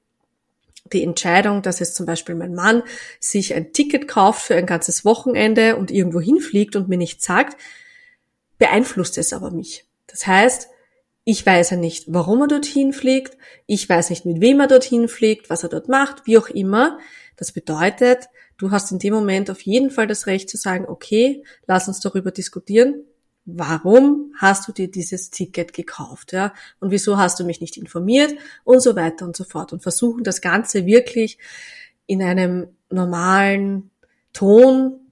die 0.92 1.02
Entscheidung, 1.02 1.62
dass 1.62 1.78
jetzt 1.78 1.94
zum 1.94 2.06
Beispiel 2.06 2.34
mein 2.34 2.54
Mann 2.54 2.82
sich 3.20 3.54
ein 3.54 3.72
Ticket 3.72 4.08
kauft 4.08 4.42
für 4.42 4.56
ein 4.56 4.66
ganzes 4.66 5.04
Wochenende 5.04 5.76
und 5.76 5.90
irgendwo 5.90 6.20
hinfliegt 6.20 6.76
und 6.76 6.88
mir 6.88 6.98
nichts 6.98 7.24
sagt, 7.24 7.56
beeinflusst 8.58 9.16
es 9.18 9.32
aber 9.32 9.50
mich. 9.50 9.84
Das 10.06 10.26
heißt, 10.26 10.68
ich 11.28 11.44
weiß 11.44 11.70
ja 11.70 11.76
nicht, 11.76 12.04
warum 12.06 12.42
er 12.42 12.46
dorthin 12.46 12.92
fliegt, 12.92 13.36
ich 13.66 13.88
weiß 13.88 14.10
nicht, 14.10 14.24
mit 14.24 14.40
wem 14.40 14.60
er 14.60 14.68
dorthin 14.68 15.08
fliegt, 15.08 15.50
was 15.50 15.64
er 15.64 15.68
dort 15.68 15.88
macht, 15.88 16.24
wie 16.24 16.38
auch 16.38 16.48
immer. 16.48 17.00
Das 17.36 17.50
bedeutet, 17.50 18.28
du 18.58 18.70
hast 18.70 18.92
in 18.92 19.00
dem 19.00 19.12
Moment 19.12 19.50
auf 19.50 19.60
jeden 19.62 19.90
Fall 19.90 20.06
das 20.06 20.28
Recht 20.28 20.48
zu 20.48 20.56
sagen, 20.56 20.86
okay, 20.86 21.42
lass 21.66 21.88
uns 21.88 21.98
darüber 21.98 22.30
diskutieren, 22.30 23.02
warum 23.44 24.34
hast 24.36 24.68
du 24.68 24.72
dir 24.72 24.88
dieses 24.88 25.30
Ticket 25.30 25.72
gekauft, 25.72 26.32
ja? 26.32 26.54
Und 26.78 26.92
wieso 26.92 27.16
hast 27.16 27.40
du 27.40 27.44
mich 27.44 27.60
nicht 27.60 27.76
informiert 27.76 28.32
und 28.62 28.80
so 28.80 28.94
weiter 28.94 29.24
und 29.26 29.36
so 29.36 29.42
fort 29.42 29.72
und 29.72 29.82
versuchen 29.82 30.22
das 30.22 30.40
Ganze 30.40 30.86
wirklich 30.86 31.38
in 32.06 32.22
einem 32.22 32.68
normalen 32.88 33.90
Ton 34.32 35.05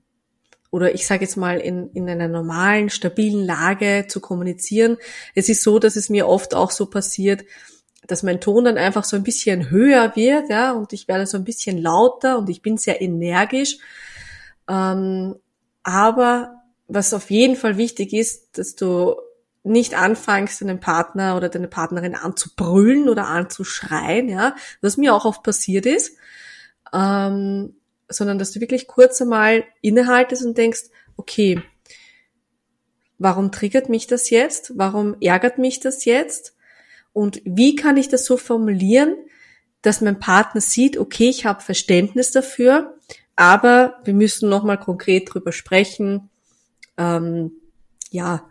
oder 0.74 0.92
ich 0.92 1.06
sage 1.06 1.22
jetzt 1.22 1.36
mal 1.36 1.60
in, 1.60 1.88
in 1.92 2.10
einer 2.10 2.26
normalen, 2.26 2.90
stabilen 2.90 3.46
Lage 3.46 4.06
zu 4.08 4.18
kommunizieren. 4.18 4.96
Es 5.36 5.48
ist 5.48 5.62
so, 5.62 5.78
dass 5.78 5.94
es 5.94 6.08
mir 6.10 6.26
oft 6.26 6.52
auch 6.52 6.72
so 6.72 6.86
passiert, 6.86 7.44
dass 8.08 8.24
mein 8.24 8.40
Ton 8.40 8.64
dann 8.64 8.76
einfach 8.76 9.04
so 9.04 9.14
ein 9.14 9.22
bisschen 9.22 9.70
höher 9.70 10.16
wird, 10.16 10.50
ja, 10.50 10.72
und 10.72 10.92
ich 10.92 11.06
werde 11.06 11.28
so 11.28 11.36
ein 11.38 11.44
bisschen 11.44 11.78
lauter 11.78 12.38
und 12.38 12.50
ich 12.50 12.60
bin 12.60 12.76
sehr 12.76 13.00
energisch. 13.00 13.78
Ähm, 14.68 15.36
aber 15.84 16.56
was 16.88 17.14
auf 17.14 17.30
jeden 17.30 17.54
Fall 17.54 17.76
wichtig 17.76 18.12
ist, 18.12 18.58
dass 18.58 18.74
du 18.74 19.14
nicht 19.62 19.94
anfängst, 19.94 20.60
deinen 20.60 20.80
Partner 20.80 21.36
oder 21.36 21.50
deine 21.50 21.68
Partnerin 21.68 22.16
anzubrüllen 22.16 23.08
oder 23.08 23.28
anzuschreien, 23.28 24.28
ja, 24.28 24.56
was 24.80 24.96
mir 24.96 25.14
auch 25.14 25.24
oft 25.24 25.44
passiert 25.44 25.86
ist, 25.86 26.16
ähm, 26.92 27.76
sondern 28.08 28.38
dass 28.38 28.52
du 28.52 28.60
wirklich 28.60 28.86
kurz 28.86 29.20
einmal 29.20 29.64
innehaltest 29.80 30.44
und 30.44 30.58
denkst, 30.58 30.84
okay, 31.16 31.62
warum 33.18 33.52
triggert 33.52 33.88
mich 33.88 34.06
das 34.06 34.30
jetzt? 34.30 34.72
Warum 34.76 35.16
ärgert 35.20 35.58
mich 35.58 35.80
das 35.80 36.04
jetzt? 36.04 36.54
Und 37.12 37.40
wie 37.44 37.76
kann 37.76 37.96
ich 37.96 38.08
das 38.08 38.24
so 38.24 38.36
formulieren, 38.36 39.16
dass 39.82 40.00
mein 40.00 40.18
Partner 40.18 40.60
sieht, 40.60 40.96
okay, 40.96 41.28
ich 41.28 41.46
habe 41.46 41.62
Verständnis 41.62 42.30
dafür, 42.30 42.94
aber 43.36 44.00
wir 44.04 44.14
müssen 44.14 44.48
nochmal 44.48 44.78
konkret 44.78 45.32
drüber 45.32 45.52
sprechen, 45.52 46.30
ähm, 46.96 47.52
ja, 48.10 48.48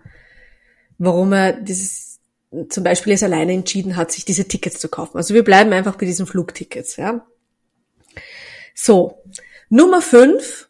warum 0.97 1.33
er 1.33 1.53
dieses 1.53 2.19
zum 2.69 2.83
Beispiel 2.83 3.11
jetzt 3.11 3.23
alleine 3.23 3.53
entschieden 3.53 3.95
hat, 3.95 4.11
sich 4.11 4.25
diese 4.25 4.47
Tickets 4.47 4.79
zu 4.79 4.87
kaufen. 4.89 5.17
Also 5.17 5.33
wir 5.33 5.43
bleiben 5.43 5.73
einfach 5.73 5.95
bei 5.95 6.05
diesen 6.05 6.27
Flugtickets, 6.27 6.97
ja. 6.97 7.25
So. 8.73 9.23
Nummer 9.69 10.01
fünf, 10.01 10.69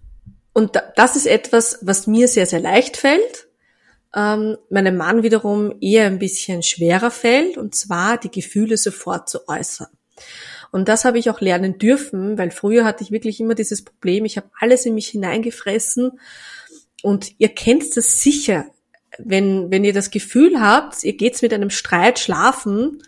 und 0.53 0.81
das 0.95 1.15
ist 1.15 1.25
etwas, 1.25 1.79
was 1.81 2.07
mir 2.07 2.27
sehr, 2.27 2.45
sehr 2.45 2.59
leicht 2.59 2.97
fällt, 2.97 3.47
ähm, 4.15 4.57
meinem 4.69 4.97
Mann 4.97 5.23
wiederum 5.23 5.75
eher 5.81 6.05
ein 6.05 6.19
bisschen 6.19 6.63
schwerer 6.63 7.11
fällt, 7.11 7.57
und 7.57 7.75
zwar 7.75 8.17
die 8.17 8.31
Gefühle 8.31 8.77
sofort 8.77 9.29
zu 9.29 9.47
äußern. 9.47 9.87
Und 10.71 10.87
das 10.87 11.05
habe 11.05 11.19
ich 11.19 11.29
auch 11.29 11.41
lernen 11.41 11.77
dürfen, 11.77 12.37
weil 12.37 12.51
früher 12.51 12.85
hatte 12.85 13.03
ich 13.03 13.11
wirklich 13.11 13.39
immer 13.39 13.55
dieses 13.55 13.83
Problem, 13.83 14.25
ich 14.25 14.37
habe 14.37 14.49
alles 14.59 14.85
in 14.85 14.95
mich 14.95 15.07
hineingefressen 15.07 16.19
und 17.01 17.31
ihr 17.37 17.49
kennt 17.49 17.95
das 17.95 18.21
sicher, 18.21 18.65
wenn, 19.19 19.69
wenn 19.69 19.83
ihr 19.83 19.93
das 19.93 20.09
Gefühl 20.09 20.59
habt, 20.59 21.03
ihr 21.03 21.15
geht's 21.15 21.41
mit 21.41 21.53
einem 21.53 21.69
Streit 21.69 22.19
schlafen, 22.19 23.03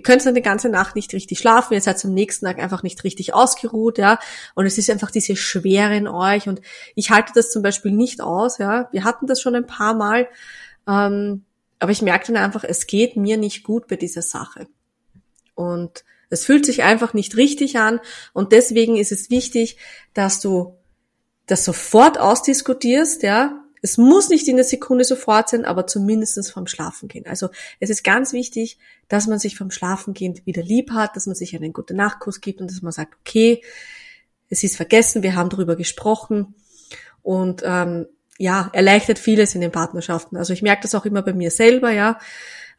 ihr 0.00 0.02
könnt 0.02 0.24
dann 0.24 0.34
die 0.34 0.40
ganze 0.40 0.70
Nacht 0.70 0.96
nicht 0.96 1.12
richtig 1.12 1.38
schlafen, 1.38 1.74
ihr 1.74 1.80
seid 1.82 2.02
am 2.06 2.14
nächsten 2.14 2.46
Tag 2.46 2.58
einfach 2.58 2.82
nicht 2.82 3.04
richtig 3.04 3.34
ausgeruht, 3.34 3.98
ja, 3.98 4.18
und 4.54 4.64
es 4.64 4.78
ist 4.78 4.88
einfach 4.88 5.10
diese 5.10 5.36
Schwere 5.36 5.94
in 5.94 6.08
euch. 6.08 6.48
Und 6.48 6.62
ich 6.94 7.10
halte 7.10 7.32
das 7.34 7.50
zum 7.50 7.62
Beispiel 7.62 7.92
nicht 7.92 8.22
aus, 8.22 8.56
ja, 8.56 8.88
wir 8.92 9.04
hatten 9.04 9.26
das 9.26 9.42
schon 9.42 9.54
ein 9.54 9.66
paar 9.66 9.92
Mal, 9.92 10.26
ähm, 10.88 11.44
aber 11.78 11.92
ich 11.92 12.00
merke 12.00 12.32
dann 12.32 12.42
einfach, 12.42 12.64
es 12.64 12.86
geht 12.86 13.16
mir 13.16 13.36
nicht 13.36 13.62
gut 13.62 13.88
bei 13.88 13.96
dieser 13.96 14.22
Sache. 14.22 14.68
Und 15.54 16.02
es 16.30 16.46
fühlt 16.46 16.64
sich 16.64 16.82
einfach 16.82 17.12
nicht 17.12 17.36
richtig 17.36 17.78
an. 17.78 18.00
Und 18.32 18.52
deswegen 18.52 18.96
ist 18.96 19.12
es 19.12 19.28
wichtig, 19.28 19.76
dass 20.14 20.40
du 20.40 20.78
das 21.44 21.66
sofort 21.66 22.18
ausdiskutierst, 22.18 23.22
ja. 23.22 23.62
Es 23.82 23.96
muss 23.96 24.28
nicht 24.28 24.46
in 24.48 24.56
der 24.56 24.64
Sekunde 24.64 25.04
sofort 25.04 25.48
sein, 25.48 25.64
aber 25.64 25.86
zumindestens 25.86 26.50
vom 26.50 26.66
Schlafengehen. 26.66 27.26
Also 27.26 27.48
es 27.78 27.90
ist 27.90 28.04
ganz 28.04 28.32
wichtig, 28.32 28.78
dass 29.08 29.26
man 29.26 29.38
sich 29.38 29.56
vom 29.56 29.70
Schlafengehen 29.70 30.40
wieder 30.44 30.62
lieb 30.62 30.90
hat, 30.90 31.16
dass 31.16 31.26
man 31.26 31.34
sich 31.34 31.56
einen 31.56 31.72
guten 31.72 31.96
Nachkuss 31.96 32.40
gibt 32.40 32.60
und 32.60 32.70
dass 32.70 32.82
man 32.82 32.92
sagt, 32.92 33.16
okay, 33.20 33.62
es 34.48 34.62
ist 34.64 34.76
vergessen, 34.76 35.22
wir 35.22 35.34
haben 35.34 35.48
darüber 35.48 35.76
gesprochen 35.76 36.54
und 37.22 37.62
ähm, 37.64 38.06
ja, 38.38 38.70
erleichtert 38.72 39.18
vieles 39.18 39.54
in 39.54 39.60
den 39.60 39.70
Partnerschaften. 39.70 40.36
Also 40.36 40.52
ich 40.52 40.62
merke 40.62 40.82
das 40.82 40.94
auch 40.94 41.04
immer 41.04 41.22
bei 41.22 41.32
mir 41.32 41.50
selber, 41.50 41.90
ja. 41.90 42.18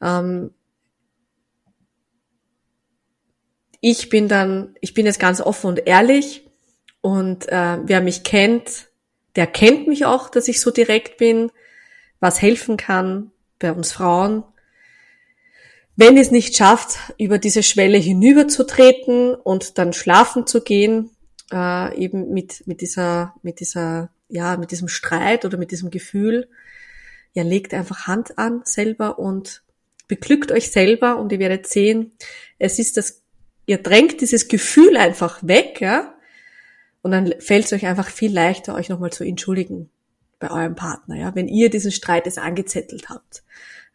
Ähm, 0.01 0.51
ich 3.79 4.09
bin 4.09 4.27
dann, 4.27 4.75
ich 4.81 4.93
bin 4.93 5.05
jetzt 5.05 5.19
ganz 5.19 5.41
offen 5.41 5.67
und 5.67 5.87
ehrlich 5.87 6.47
und 7.01 7.47
äh, 7.49 7.79
wer 7.83 8.01
mich 8.01 8.23
kennt, 8.23 8.90
der 9.35 9.47
kennt 9.47 9.87
mich 9.87 10.05
auch, 10.05 10.29
dass 10.29 10.47
ich 10.47 10.59
so 10.61 10.71
direkt 10.71 11.17
bin, 11.17 11.51
was 12.19 12.41
helfen 12.41 12.77
kann 12.77 13.31
bei 13.59 13.71
uns 13.71 13.91
Frauen. 13.91 14.43
Wenn 15.95 16.17
es 16.17 16.31
nicht 16.31 16.55
schafft, 16.55 16.97
über 17.17 17.37
diese 17.37 17.63
Schwelle 17.63 17.97
hinüberzutreten 17.97 19.35
und 19.35 19.77
dann 19.77 19.93
schlafen 19.93 20.47
zu 20.47 20.61
gehen, 20.61 21.11
äh, 21.51 21.95
eben 21.97 22.33
mit, 22.33 22.65
mit 22.65 22.81
dieser, 22.81 23.35
mit 23.43 23.59
dieser, 23.59 24.09
ja, 24.29 24.57
mit 24.57 24.71
diesem 24.71 24.87
Streit 24.87 25.45
oder 25.45 25.57
mit 25.57 25.71
diesem 25.71 25.91
Gefühl, 25.91 26.49
ja, 27.33 27.43
legt 27.43 27.73
einfach 27.73 28.07
Hand 28.07 28.37
an 28.37 28.61
selber 28.65 29.19
und 29.19 29.63
beglückt 30.07 30.51
euch 30.51 30.71
selber 30.71 31.17
und 31.17 31.31
ihr 31.31 31.39
werdet 31.39 31.67
sehen, 31.67 32.13
es 32.59 32.79
ist 32.79 32.97
das, 32.97 33.21
ihr 33.65 33.77
drängt 33.77 34.21
dieses 34.21 34.47
Gefühl 34.47 34.97
einfach 34.97 35.39
weg, 35.41 35.79
ja, 35.79 36.13
und 37.01 37.11
dann 37.11 37.33
fällt 37.39 37.65
es 37.65 37.73
euch 37.73 37.85
einfach 37.85 38.09
viel 38.09 38.33
leichter, 38.33 38.75
euch 38.75 38.89
nochmal 38.89 39.11
zu 39.11 39.23
entschuldigen 39.23 39.89
bei 40.39 40.51
eurem 40.51 40.75
Partner, 40.75 41.15
ja, 41.15 41.35
wenn 41.35 41.47
ihr 41.47 41.69
diesen 41.69 41.91
Streit 41.91 42.25
jetzt 42.25 42.39
angezettelt 42.39 43.09
habt. 43.09 43.43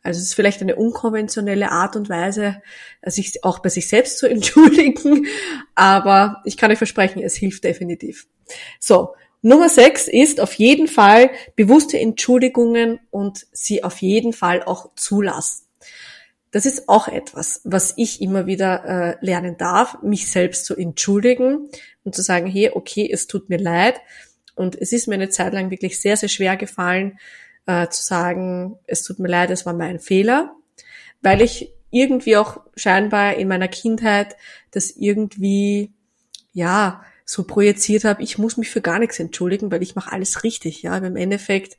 Also 0.03 0.19
es 0.19 0.27
ist 0.27 0.35
vielleicht 0.35 0.63
eine 0.63 0.77
unkonventionelle 0.77 1.73
Art 1.73 1.97
und 1.97 2.09
Weise, 2.09 2.63
sich 3.05 3.43
auch 3.43 3.59
bei 3.59 3.69
sich 3.69 3.89
selbst 3.89 4.19
zu 4.19 4.27
entschuldigen, 4.31 5.27
aber 5.75 6.43
ich 6.45 6.57
kann 6.57 6.71
euch 6.71 6.79
versprechen, 6.79 7.23
es 7.23 7.35
hilft 7.35 7.65
definitiv. 7.65 8.27
So, 8.79 9.15
Nummer 9.43 9.69
sechs 9.69 10.09
ist 10.09 10.41
auf 10.41 10.55
jeden 10.55 10.89
Fall 10.89 11.31
bewusste 11.57 11.99
Entschuldigungen 11.99 13.01
und 13.11 13.47
sie 13.53 13.85
auf 13.85 14.01
jeden 14.01 14.33
Fall 14.33 14.63
auch 14.63 14.95
zulassen. 14.97 15.67
Das 16.53 16.67
ist 16.67 16.89
auch 16.89 17.09
etwas, 17.09 17.61
was 17.65 17.95
ich 17.97 18.23
immer 18.23 18.47
wieder 18.47 18.85
äh, 18.85 19.25
lernen 19.25 19.57
darf, 19.59 20.03
mich 20.03 20.31
selbst 20.31 20.65
zu 20.65 20.75
entschuldigen 20.75 21.69
und 22.07 22.15
zu 22.15 22.23
sagen, 22.23 22.47
hey, 22.47 22.71
okay, 22.73 23.09
es 23.13 23.27
tut 23.27 23.51
mir 23.51 23.59
leid. 23.59 24.01
Und 24.55 24.81
es 24.81 24.93
ist 24.93 25.09
mir 25.09 25.17
eine 25.17 25.29
Zeit 25.29 25.53
lang 25.53 25.71
wirklich 25.71 26.01
sehr, 26.01 26.17
sehr 26.17 26.31
schwer 26.31 26.57
gefallen, 26.57 27.19
äh, 27.67 27.89
zu 27.89 28.03
sagen, 28.03 28.79
es 28.87 29.03
tut 29.03 29.19
mir 29.19 29.29
leid, 29.29 29.51
es 29.51 29.67
war 29.67 29.75
mein 29.75 30.01
Fehler, 30.01 30.55
weil 31.21 31.43
ich 31.43 31.73
irgendwie 31.91 32.37
auch 32.37 32.61
scheinbar 32.77 33.35
in 33.35 33.49
meiner 33.49 33.69
Kindheit 33.69 34.37
das 34.71 34.91
irgendwie, 34.91 35.93
ja, 36.53 37.03
so 37.25 37.45
projiziert 37.45 38.05
habe, 38.05 38.23
ich 38.23 38.39
muss 38.39 38.57
mich 38.57 38.71
für 38.71 38.81
gar 38.81 39.01
nichts 39.01 39.19
entschuldigen, 39.19 39.73
weil 39.73 39.83
ich 39.83 39.97
mache 39.97 40.13
alles 40.13 40.45
richtig, 40.45 40.83
ja. 40.83 40.93
Aber 40.93 41.09
im 41.09 41.17
Endeffekt 41.17 41.77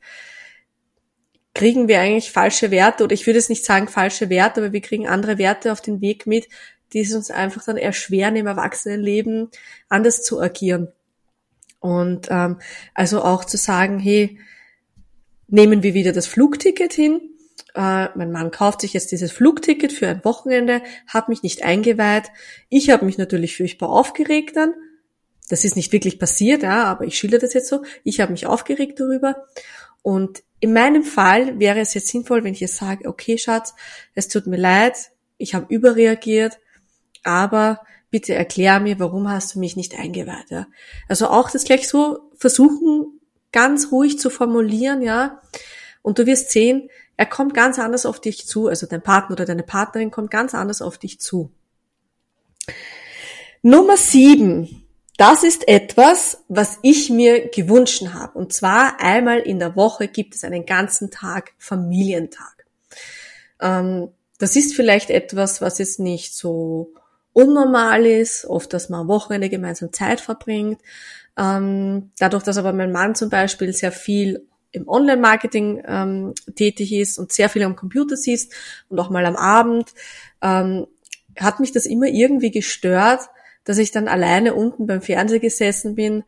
kriegen 1.54 1.88
wir 1.88 2.00
eigentlich 2.00 2.30
falsche 2.30 2.70
Werte, 2.70 3.04
oder 3.04 3.14
ich 3.14 3.26
würde 3.26 3.38
es 3.38 3.48
nicht 3.48 3.64
sagen 3.64 3.88
falsche 3.88 4.28
Werte, 4.28 4.60
aber 4.60 4.72
wir 4.72 4.82
kriegen 4.82 5.08
andere 5.08 5.38
Werte 5.38 5.72
auf 5.72 5.80
den 5.80 6.02
Weg 6.02 6.26
mit, 6.26 6.48
die 6.92 7.00
es 7.00 7.14
uns 7.14 7.30
einfach 7.30 7.64
dann 7.64 7.76
erschweren, 7.76 8.36
im 8.36 8.46
Erwachsenenleben 8.46 9.50
anders 9.88 10.22
zu 10.22 10.40
agieren. 10.40 10.88
Und 11.80 12.28
ähm, 12.30 12.58
also 12.94 13.22
auch 13.22 13.44
zu 13.44 13.56
sagen, 13.56 13.98
hey, 13.98 14.38
nehmen 15.46 15.82
wir 15.82 15.94
wieder 15.94 16.12
das 16.12 16.26
Flugticket 16.26 16.92
hin. 16.92 17.20
Äh, 17.74 18.08
mein 18.16 18.32
Mann 18.32 18.50
kauft 18.50 18.80
sich 18.80 18.92
jetzt 18.92 19.12
dieses 19.12 19.32
Flugticket 19.32 19.92
für 19.92 20.08
ein 20.08 20.24
Wochenende, 20.24 20.82
hat 21.06 21.28
mich 21.28 21.42
nicht 21.42 21.62
eingeweiht. 21.62 22.30
Ich 22.68 22.90
habe 22.90 23.04
mich 23.04 23.18
natürlich 23.18 23.56
furchtbar 23.56 23.90
aufgeregt 23.90 24.56
dann. 24.56 24.74
Das 25.48 25.64
ist 25.64 25.76
nicht 25.76 25.92
wirklich 25.92 26.18
passiert, 26.18 26.62
ja, 26.62 26.84
aber 26.84 27.04
ich 27.04 27.18
schilder 27.18 27.38
das 27.38 27.54
jetzt 27.54 27.68
so. 27.68 27.82
Ich 28.04 28.20
habe 28.20 28.32
mich 28.32 28.46
aufgeregt 28.46 29.00
darüber. 29.00 29.46
Und 30.02 30.42
in 30.60 30.72
meinem 30.72 31.04
Fall 31.04 31.58
wäre 31.58 31.80
es 31.80 31.94
jetzt 31.94 32.08
sinnvoll, 32.08 32.44
wenn 32.44 32.52
ich 32.52 32.60
jetzt 32.60 32.76
sage, 32.76 33.08
okay, 33.08 33.38
Schatz, 33.38 33.74
es 34.14 34.28
tut 34.28 34.46
mir 34.46 34.56
leid, 34.56 35.10
ich 35.38 35.54
habe 35.54 35.72
überreagiert, 35.72 36.58
aber 37.24 37.80
bitte 38.10 38.34
erklär 38.34 38.80
mir, 38.80 38.98
warum 38.98 39.28
hast 39.28 39.54
du 39.54 39.58
mich 39.58 39.76
nicht 39.76 39.98
eingeweiht, 39.98 40.50
ja? 40.50 40.66
Also 41.08 41.28
auch 41.28 41.50
das 41.50 41.64
gleich 41.64 41.88
so 41.88 42.30
versuchen, 42.36 43.20
ganz 43.52 43.92
ruhig 43.92 44.18
zu 44.18 44.30
formulieren, 44.30 45.02
ja? 45.02 45.42
Und 46.02 46.18
du 46.18 46.26
wirst 46.26 46.50
sehen, 46.50 46.88
er 47.16 47.26
kommt 47.26 47.52
ganz 47.52 47.78
anders 47.78 48.06
auf 48.06 48.20
dich 48.20 48.46
zu, 48.46 48.68
also 48.68 48.86
dein 48.86 49.02
Partner 49.02 49.34
oder 49.34 49.44
deine 49.44 49.64
Partnerin 49.64 50.10
kommt 50.10 50.30
ganz 50.30 50.54
anders 50.54 50.80
auf 50.80 50.98
dich 50.98 51.20
zu. 51.20 51.50
Nummer 53.62 53.96
sieben. 53.96 54.84
Das 55.16 55.42
ist 55.42 55.66
etwas, 55.66 56.44
was 56.46 56.78
ich 56.82 57.10
mir 57.10 57.48
gewünscht 57.48 58.04
habe. 58.14 58.38
Und 58.38 58.52
zwar 58.52 59.00
einmal 59.00 59.40
in 59.40 59.58
der 59.58 59.74
Woche 59.74 60.06
gibt 60.06 60.36
es 60.36 60.44
einen 60.44 60.64
ganzen 60.64 61.10
Tag 61.10 61.52
Familientag. 61.58 62.66
Ähm, 63.60 64.12
das 64.38 64.54
ist 64.54 64.76
vielleicht 64.76 65.10
etwas, 65.10 65.60
was 65.60 65.78
jetzt 65.78 65.98
nicht 65.98 66.36
so 66.36 66.92
unnormal 67.38 68.04
ist, 68.04 68.46
oft, 68.46 68.72
dass 68.72 68.88
man 68.88 69.02
am 69.02 69.08
Wochenende 69.08 69.48
gemeinsam 69.48 69.92
Zeit 69.92 70.20
verbringt. 70.20 70.80
Ähm, 71.36 72.10
dadurch, 72.18 72.42
dass 72.42 72.58
aber 72.58 72.72
mein 72.72 72.90
Mann 72.90 73.14
zum 73.14 73.30
Beispiel 73.30 73.72
sehr 73.72 73.92
viel 73.92 74.44
im 74.72 74.88
Online-Marketing 74.88 75.82
ähm, 75.86 76.34
tätig 76.56 76.92
ist 76.92 77.16
und 77.16 77.30
sehr 77.30 77.48
viel 77.48 77.62
am 77.62 77.76
Computer 77.76 78.16
sitzt 78.16 78.52
und 78.88 78.98
auch 78.98 79.08
mal 79.08 79.24
am 79.24 79.36
Abend, 79.36 79.90
ähm, 80.42 80.88
hat 81.38 81.60
mich 81.60 81.70
das 81.70 81.86
immer 81.86 82.06
irgendwie 82.06 82.50
gestört, 82.50 83.30
dass 83.62 83.78
ich 83.78 83.92
dann 83.92 84.08
alleine 84.08 84.54
unten 84.54 84.88
beim 84.88 85.00
Fernseher 85.00 85.38
gesessen 85.38 85.94
bin 85.94 86.24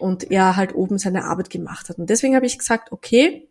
und 0.00 0.32
er 0.32 0.56
halt 0.56 0.74
oben 0.74 0.98
seine 0.98 1.26
Arbeit 1.26 1.50
gemacht 1.50 1.88
hat. 1.88 1.98
Und 1.98 2.10
deswegen 2.10 2.34
habe 2.34 2.46
ich 2.46 2.58
gesagt, 2.58 2.90
okay, 2.90 3.48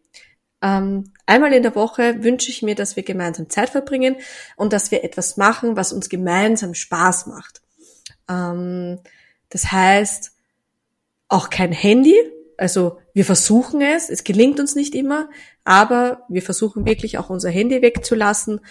einmal 0.63 1.53
in 1.53 1.63
der 1.63 1.75
Woche 1.75 2.23
wünsche 2.23 2.49
ich 2.49 2.61
mir, 2.61 2.75
dass 2.75 2.95
wir 2.95 3.03
gemeinsam 3.03 3.49
Zeit 3.49 3.69
verbringen 3.69 4.15
und 4.55 4.71
dass 4.71 4.91
wir 4.91 5.03
etwas 5.03 5.35
machen, 5.35 5.75
was 5.75 5.91
uns 5.91 6.09
gemeinsam 6.09 6.73
Spaß 6.73 7.27
macht. 7.27 7.61
Ähm, 8.29 8.99
das 9.49 9.71
heißt, 9.71 10.31
auch 11.27 11.49
kein 11.49 11.71
Handy, 11.71 12.15
also 12.57 12.99
wir 13.13 13.25
versuchen 13.25 13.81
es, 13.81 14.09
es 14.09 14.23
gelingt 14.23 14.59
uns 14.59 14.75
nicht 14.75 14.95
immer, 14.95 15.29
aber 15.63 16.23
wir 16.29 16.41
versuchen 16.41 16.85
wirklich 16.85 17.17
auch 17.17 17.29
unser 17.29 17.49
Handy 17.49 17.81
wegzulassen 17.81 18.61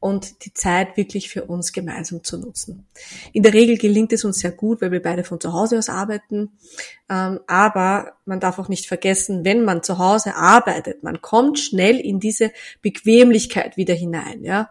und 0.00 0.44
die 0.44 0.54
Zeit 0.54 0.96
wirklich 0.96 1.28
für 1.28 1.44
uns 1.44 1.72
gemeinsam 1.72 2.22
zu 2.22 2.38
nutzen. 2.38 2.86
In 3.32 3.42
der 3.42 3.52
Regel 3.52 3.78
gelingt 3.78 4.12
es 4.12 4.24
uns 4.24 4.38
sehr 4.38 4.52
gut, 4.52 4.80
weil 4.80 4.92
wir 4.92 5.02
beide 5.02 5.24
von 5.24 5.40
zu 5.40 5.52
Hause 5.52 5.78
aus 5.78 5.88
arbeiten. 5.88 6.52
Ähm, 7.08 7.40
aber 7.46 8.12
man 8.24 8.38
darf 8.38 8.58
auch 8.58 8.68
nicht 8.68 8.86
vergessen, 8.86 9.44
wenn 9.44 9.64
man 9.64 9.82
zu 9.82 9.98
Hause 9.98 10.36
arbeitet, 10.36 11.02
man 11.02 11.20
kommt 11.20 11.58
schnell 11.58 11.98
in 11.98 12.20
diese 12.20 12.52
Bequemlichkeit 12.80 13.76
wieder 13.76 13.94
hinein. 13.94 14.44
Ja? 14.44 14.70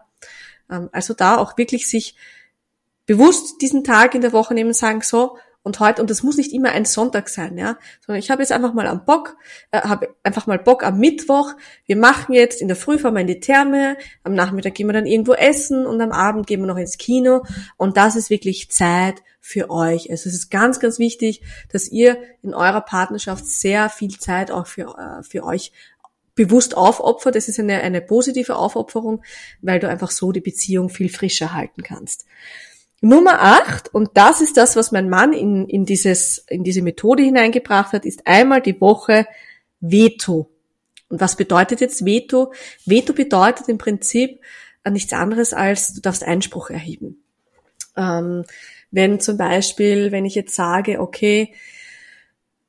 Ähm, 0.70 0.88
also 0.92 1.12
da 1.12 1.36
auch 1.36 1.58
wirklich 1.58 1.88
sich 1.88 2.14
bewusst 3.04 3.60
diesen 3.60 3.84
Tag 3.84 4.14
in 4.14 4.22
der 4.22 4.32
Woche 4.32 4.54
nehmen 4.54 4.72
sagen, 4.72 5.02
so, 5.02 5.36
und 5.62 5.80
heute, 5.80 6.00
und 6.00 6.10
das 6.10 6.22
muss 6.22 6.36
nicht 6.36 6.52
immer 6.52 6.70
ein 6.70 6.84
Sonntag 6.84 7.28
sein, 7.28 7.58
ja, 7.58 7.78
sondern 8.06 8.20
ich 8.20 8.30
habe 8.30 8.42
jetzt 8.42 8.52
einfach 8.52 8.72
mal 8.72 8.86
am 8.86 9.04
Bock, 9.04 9.36
äh, 9.70 9.80
habe 9.80 10.14
einfach 10.22 10.46
mal 10.46 10.58
Bock 10.58 10.82
am 10.82 10.98
Mittwoch. 10.98 11.52
Wir 11.84 11.96
machen 11.96 12.34
jetzt 12.34 12.62
in 12.62 12.68
der 12.68 12.76
Früh 12.76 12.98
fahren 12.98 13.14
wir 13.14 13.20
in 13.20 13.26
die 13.26 13.40
Therme, 13.40 13.96
am 14.22 14.34
Nachmittag 14.34 14.74
gehen 14.74 14.86
wir 14.86 14.94
dann 14.94 15.06
irgendwo 15.06 15.34
essen 15.34 15.86
und 15.86 16.00
am 16.00 16.12
Abend 16.12 16.46
gehen 16.46 16.60
wir 16.60 16.66
noch 16.66 16.78
ins 16.78 16.96
Kino. 16.96 17.44
Und 17.76 17.96
das 17.96 18.16
ist 18.16 18.30
wirklich 18.30 18.70
Zeit 18.70 19.22
für 19.40 19.70
euch. 19.70 20.10
Also 20.10 20.28
es 20.28 20.34
ist 20.34 20.50
ganz, 20.50 20.80
ganz 20.80 20.98
wichtig, 20.98 21.42
dass 21.70 21.88
ihr 21.88 22.18
in 22.42 22.54
eurer 22.54 22.80
Partnerschaft 22.80 23.46
sehr 23.46 23.88
viel 23.88 24.18
Zeit 24.18 24.50
auch 24.50 24.66
für, 24.66 24.96
äh, 24.98 25.22
für 25.22 25.44
euch 25.44 25.72
bewusst 26.34 26.76
aufopfert. 26.76 27.34
Das 27.34 27.48
ist 27.48 27.58
eine, 27.58 27.80
eine 27.80 28.00
positive 28.00 28.56
Aufopferung, 28.56 29.22
weil 29.60 29.80
du 29.80 29.88
einfach 29.88 30.12
so 30.12 30.30
die 30.32 30.40
Beziehung 30.40 30.88
viel 30.88 31.08
frischer 31.08 31.52
halten 31.52 31.82
kannst. 31.82 32.26
Nummer 33.00 33.40
acht, 33.40 33.94
und 33.94 34.10
das 34.14 34.40
ist 34.40 34.56
das, 34.56 34.74
was 34.74 34.90
mein 34.90 35.08
Mann 35.08 35.32
in, 35.32 35.68
in, 35.68 35.84
dieses, 35.84 36.44
in 36.48 36.64
diese 36.64 36.82
Methode 36.82 37.22
hineingebracht 37.22 37.92
hat, 37.92 38.04
ist 38.04 38.26
einmal 38.26 38.60
die 38.60 38.80
Woche 38.80 39.26
Veto. 39.80 40.50
Und 41.08 41.20
was 41.20 41.36
bedeutet 41.36 41.80
jetzt 41.80 42.04
Veto? 42.04 42.52
Veto 42.84 43.12
bedeutet 43.12 43.68
im 43.68 43.78
Prinzip 43.78 44.40
äh, 44.82 44.90
nichts 44.90 45.12
anderes 45.12 45.54
als, 45.54 45.94
du 45.94 46.00
darfst 46.00 46.24
Einspruch 46.24 46.70
erheben. 46.70 47.22
Ähm, 47.96 48.44
wenn 48.90 49.20
zum 49.20 49.36
Beispiel, 49.36 50.12
wenn 50.12 50.24
ich 50.24 50.34
jetzt 50.34 50.54
sage, 50.54 51.00
okay, 51.00 51.54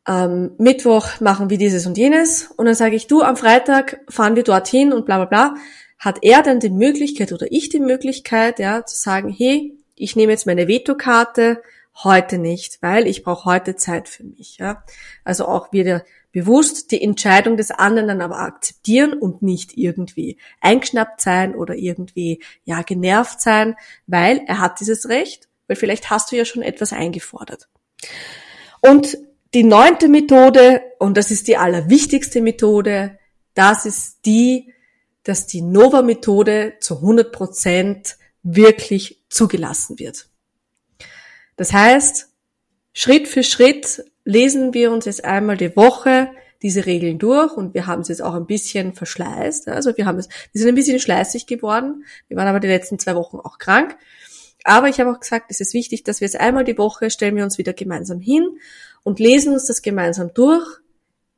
ähm, 0.08 0.52
Mittwoch 0.58 1.20
machen 1.22 1.50
wir 1.50 1.58
dieses 1.58 1.86
und 1.86 1.98
jenes 1.98 2.50
und 2.56 2.66
dann 2.66 2.76
sage 2.76 2.96
ich, 2.96 3.08
du, 3.08 3.22
am 3.22 3.36
Freitag 3.36 4.00
fahren 4.10 4.36
wir 4.36 4.44
dorthin 4.44 4.94
und 4.94 5.06
bla 5.06 5.18
bla 5.18 5.26
bla, 5.26 5.56
hat 5.98 6.20
er 6.22 6.44
dann 6.44 6.60
die 6.60 6.70
Möglichkeit 6.70 7.34
oder 7.34 7.48
ich 7.52 7.70
die 7.70 7.80
Möglichkeit, 7.80 8.60
ja, 8.60 8.86
zu 8.86 8.96
sagen, 8.96 9.30
hey, 9.30 9.79
ich 10.00 10.16
nehme 10.16 10.32
jetzt 10.32 10.46
meine 10.46 10.68
Vetokarte, 10.68 11.62
heute 12.04 12.38
nicht, 12.38 12.82
weil 12.82 13.08
ich 13.08 13.24
brauche 13.24 13.46
heute 13.46 13.76
Zeit 13.76 14.08
für 14.08 14.24
mich. 14.24 14.58
Ja? 14.58 14.84
Also 15.24 15.46
auch 15.46 15.72
wieder 15.74 16.04
bewusst 16.32 16.92
die 16.92 17.02
Entscheidung 17.02 17.58
des 17.58 17.72
anderen 17.72 18.08
dann 18.08 18.22
aber 18.22 18.40
akzeptieren 18.40 19.14
und 19.14 19.42
nicht 19.42 19.78
irgendwie 19.78 20.38
eingeschnappt 20.62 21.20
sein 21.22 21.56
oder 21.56 21.76
irgendwie 21.76 22.42
ja 22.64 22.82
genervt 22.84 23.42
sein, 23.42 23.76
weil 24.08 24.42
er 24.48 24.60
hat 24.60 24.80
dieses 24.80 25.10
Recht, 25.10 25.50
weil 25.68 25.76
vielleicht 25.76 26.10
hast 26.10 26.32
du 26.32 26.38
ja 26.38 26.46
schon 26.46 26.62
etwas 26.62 26.94
eingefordert. 26.94 27.68
Und 28.82 29.18
die 29.54 29.64
neunte 29.64 30.08
Methode, 30.08 30.84
und 31.00 31.18
das 31.18 31.32
ist 31.32 31.48
die 31.48 31.58
allerwichtigste 31.58 32.42
Methode, 32.42 33.18
das 33.56 33.86
ist 33.86 34.20
die, 34.26 34.74
dass 35.24 35.48
die 35.48 35.62
Nova-Methode 35.62 36.76
zu 36.80 36.98
100 36.98 37.32
Prozent 37.32 38.18
wirklich 38.44 39.19
zugelassen 39.30 40.00
wird. 40.00 40.28
Das 41.56 41.74
heißt, 41.74 42.30
Schritt 42.94 43.28
für 43.28 43.44
Schritt 43.44 44.04
lesen 44.26 44.74
wir 44.74 44.92
uns 44.92 45.06
jetzt 45.06 45.24
einmal 45.24 45.58
die 45.58 45.76
Woche 45.76 46.30
diese 46.62 46.86
Regeln 46.86 47.20
durch 47.20 47.54
und 47.54 47.74
wir 47.74 47.88
haben 47.88 48.02
es 48.02 48.10
jetzt 48.10 48.22
auch 48.22 48.34
ein 48.34 48.46
bisschen 48.46 48.94
verschleißt. 48.94 49.70
Also 49.70 49.96
wir 49.96 50.06
haben 50.06 50.18
es, 50.18 50.28
wir 50.52 50.60
sind 50.60 50.68
ein 50.68 50.76
bisschen 50.76 51.00
schleißig 51.00 51.48
geworden. 51.48 52.04
Wir 52.28 52.38
waren 52.38 52.48
aber 52.48 52.60
die 52.60 52.68
letzten 52.68 53.00
zwei 53.00 53.16
Wochen 53.16 53.38
auch 53.38 53.58
krank. 53.58 53.98
Aber 54.66 54.90
ich 54.90 55.00
habe 55.00 55.12
auch 55.12 55.20
gesagt, 55.20 55.46
es 55.50 55.62
ist 55.62 55.74
wichtig, 55.74 56.04
dass 56.04 56.20
wir 56.20 56.28
jetzt 56.28 56.40
einmal 56.40 56.66
die 56.66 56.78
Woche 56.78 57.10
stellen 57.10 57.36
wir 57.38 57.46
uns 57.46 57.58
wieder 57.58 57.74
gemeinsam 57.74 58.20
hin 58.20 58.60
und 59.04 59.20
lesen 59.20 59.54
uns 59.54 59.66
das 59.68 59.82
gemeinsam 59.82 60.34
durch, 60.34 60.68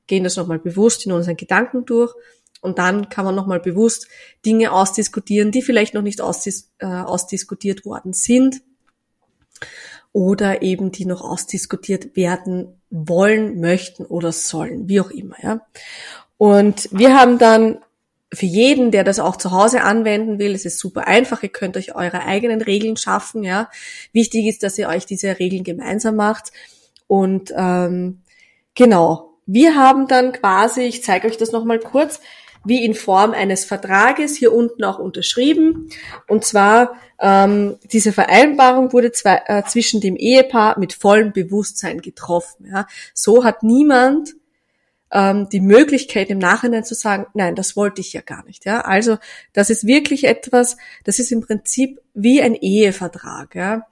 gehen 0.07 0.23
das 0.23 0.37
nochmal 0.37 0.57
bewusst 0.57 1.05
in 1.05 1.11
unseren 1.11 1.37
Gedanken 1.37 1.85
durch 1.85 2.13
und 2.61 2.77
dann 2.77 3.09
kann 3.09 3.25
man 3.25 3.35
nochmal 3.35 3.59
bewusst 3.59 4.07
Dinge 4.45 4.71
ausdiskutieren, 4.71 5.51
die 5.51 5.61
vielleicht 5.61 5.93
noch 5.93 6.01
nicht 6.01 6.21
ausdis 6.21 6.71
äh, 6.79 6.85
ausdiskutiert 6.85 7.85
worden 7.85 8.13
sind 8.13 8.61
oder 10.13 10.61
eben 10.61 10.91
die 10.91 11.05
noch 11.05 11.21
ausdiskutiert 11.21 12.15
werden 12.15 12.79
wollen, 12.89 13.59
möchten 13.59 14.05
oder 14.05 14.31
sollen, 14.31 14.87
wie 14.87 15.01
auch 15.01 15.11
immer, 15.11 15.35
ja. 15.41 15.61
Und 16.37 16.89
wir 16.91 17.15
haben 17.15 17.37
dann 17.37 17.79
für 18.33 18.45
jeden, 18.45 18.91
der 18.91 19.03
das 19.03 19.19
auch 19.19 19.35
zu 19.35 19.51
Hause 19.51 19.81
anwenden 19.83 20.39
will, 20.39 20.55
es 20.55 20.65
ist 20.65 20.79
super 20.79 21.07
einfach. 21.07 21.43
Ihr 21.43 21.49
könnt 21.49 21.75
euch 21.75 21.95
eure 21.95 22.23
eigenen 22.23 22.61
Regeln 22.61 22.95
schaffen. 22.95 23.43
Ja, 23.43 23.69
wichtig 24.13 24.47
ist, 24.47 24.63
dass 24.63 24.77
ihr 24.77 24.87
euch 24.87 25.05
diese 25.05 25.37
Regeln 25.37 25.63
gemeinsam 25.63 26.15
macht. 26.15 26.51
Und 27.07 27.53
ähm, 27.55 28.21
genau, 28.73 29.33
wir 29.45 29.75
haben 29.75 30.07
dann 30.07 30.31
quasi, 30.31 30.81
ich 30.83 31.03
zeige 31.03 31.27
euch 31.27 31.37
das 31.37 31.51
nochmal 31.51 31.79
kurz, 31.79 32.21
wie 32.63 32.85
in 32.85 32.93
Form 32.93 33.31
eines 33.31 33.65
Vertrages 33.65 34.35
hier 34.35 34.53
unten 34.53 34.83
auch 34.83 34.99
unterschrieben. 34.99 35.89
Und 36.27 36.45
zwar 36.45 36.95
ähm, 37.19 37.77
diese 37.91 38.11
Vereinbarung 38.11 38.93
wurde 38.93 39.11
zwei, 39.11 39.41
äh, 39.45 39.63
zwischen 39.63 40.01
dem 40.01 40.15
Ehepaar 40.15 40.79
mit 40.79 40.93
vollem 40.93 41.31
Bewusstsein 41.31 42.01
getroffen. 42.01 42.67
Ja. 42.71 42.87
So 43.13 43.43
hat 43.43 43.63
niemand 43.63 44.33
ähm, 45.11 45.47
die 45.49 45.61
Möglichkeit 45.61 46.29
im 46.29 46.39
Nachhinein 46.39 46.83
zu 46.83 46.95
sagen, 46.95 47.27
nein, 47.33 47.55
das 47.55 47.75
wollte 47.75 48.01
ich 48.01 48.13
ja 48.13 48.21
gar 48.21 48.43
nicht. 48.45 48.65
Ja. 48.65 48.81
Also 48.81 49.17
das 49.53 49.69
ist 49.69 49.85
wirklich 49.85 50.23
etwas, 50.23 50.77
das 51.03 51.19
ist 51.19 51.31
im 51.31 51.41
Prinzip 51.41 51.99
wie 52.13 52.41
ein 52.41 52.55
Ehevertrag. 52.55 53.55
Ja. 53.55 53.87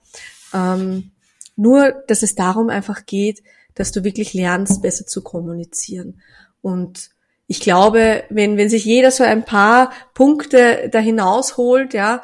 Ähm, 0.54 1.12
nur, 1.56 1.92
dass 2.08 2.24
es 2.24 2.36
darum 2.36 2.70
einfach 2.70 3.06
geht, 3.06 3.44
dass 3.76 3.92
du 3.92 4.04
wirklich 4.04 4.34
lernst, 4.34 4.82
besser 4.82 5.06
zu 5.06 5.22
kommunizieren. 5.22 6.22
Und 6.62 7.12
ich 7.52 7.60
glaube, 7.60 8.26
wenn, 8.30 8.58
wenn 8.58 8.70
sich 8.70 8.86
jeder 8.86 9.10
so 9.10 9.24
ein 9.24 9.44
paar 9.44 9.92
Punkte 10.14 10.88
da 10.92 11.00
hinausholt, 11.00 11.96
ja, 11.96 12.22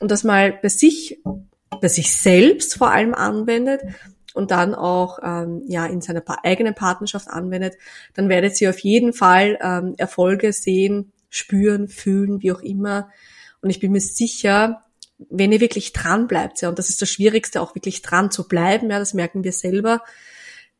und 0.00 0.10
das 0.10 0.24
mal 0.24 0.58
bei 0.62 0.70
sich, 0.70 1.20
bei 1.82 1.88
sich 1.88 2.16
selbst 2.16 2.78
vor 2.78 2.90
allem 2.90 3.12
anwendet 3.12 3.82
und 4.32 4.50
dann 4.50 4.74
auch 4.74 5.18
ähm, 5.22 5.62
ja 5.68 5.84
in 5.84 6.00
seiner 6.00 6.22
eigenen 6.42 6.74
Partnerschaft 6.74 7.28
anwendet, 7.28 7.74
dann 8.14 8.30
werdet 8.30 8.58
ihr 8.62 8.70
auf 8.70 8.78
jeden 8.78 9.12
Fall 9.12 9.58
ähm, 9.60 9.94
Erfolge 9.98 10.54
sehen, 10.54 11.12
spüren, 11.28 11.86
fühlen, 11.86 12.40
wie 12.40 12.52
auch 12.52 12.62
immer. 12.62 13.10
Und 13.60 13.68
ich 13.68 13.78
bin 13.78 13.92
mir 13.92 14.00
sicher, 14.00 14.84
wenn 15.28 15.52
ihr 15.52 15.60
wirklich 15.60 15.92
dran 15.92 16.26
bleibt, 16.26 16.62
ja, 16.62 16.70
und 16.70 16.78
das 16.78 16.88
ist 16.88 17.02
das 17.02 17.10
Schwierigste, 17.10 17.60
auch 17.60 17.74
wirklich 17.74 18.00
dran 18.00 18.30
zu 18.30 18.48
bleiben, 18.48 18.90
ja, 18.90 18.98
das 18.98 19.12
merken 19.12 19.44
wir 19.44 19.52
selber, 19.52 20.00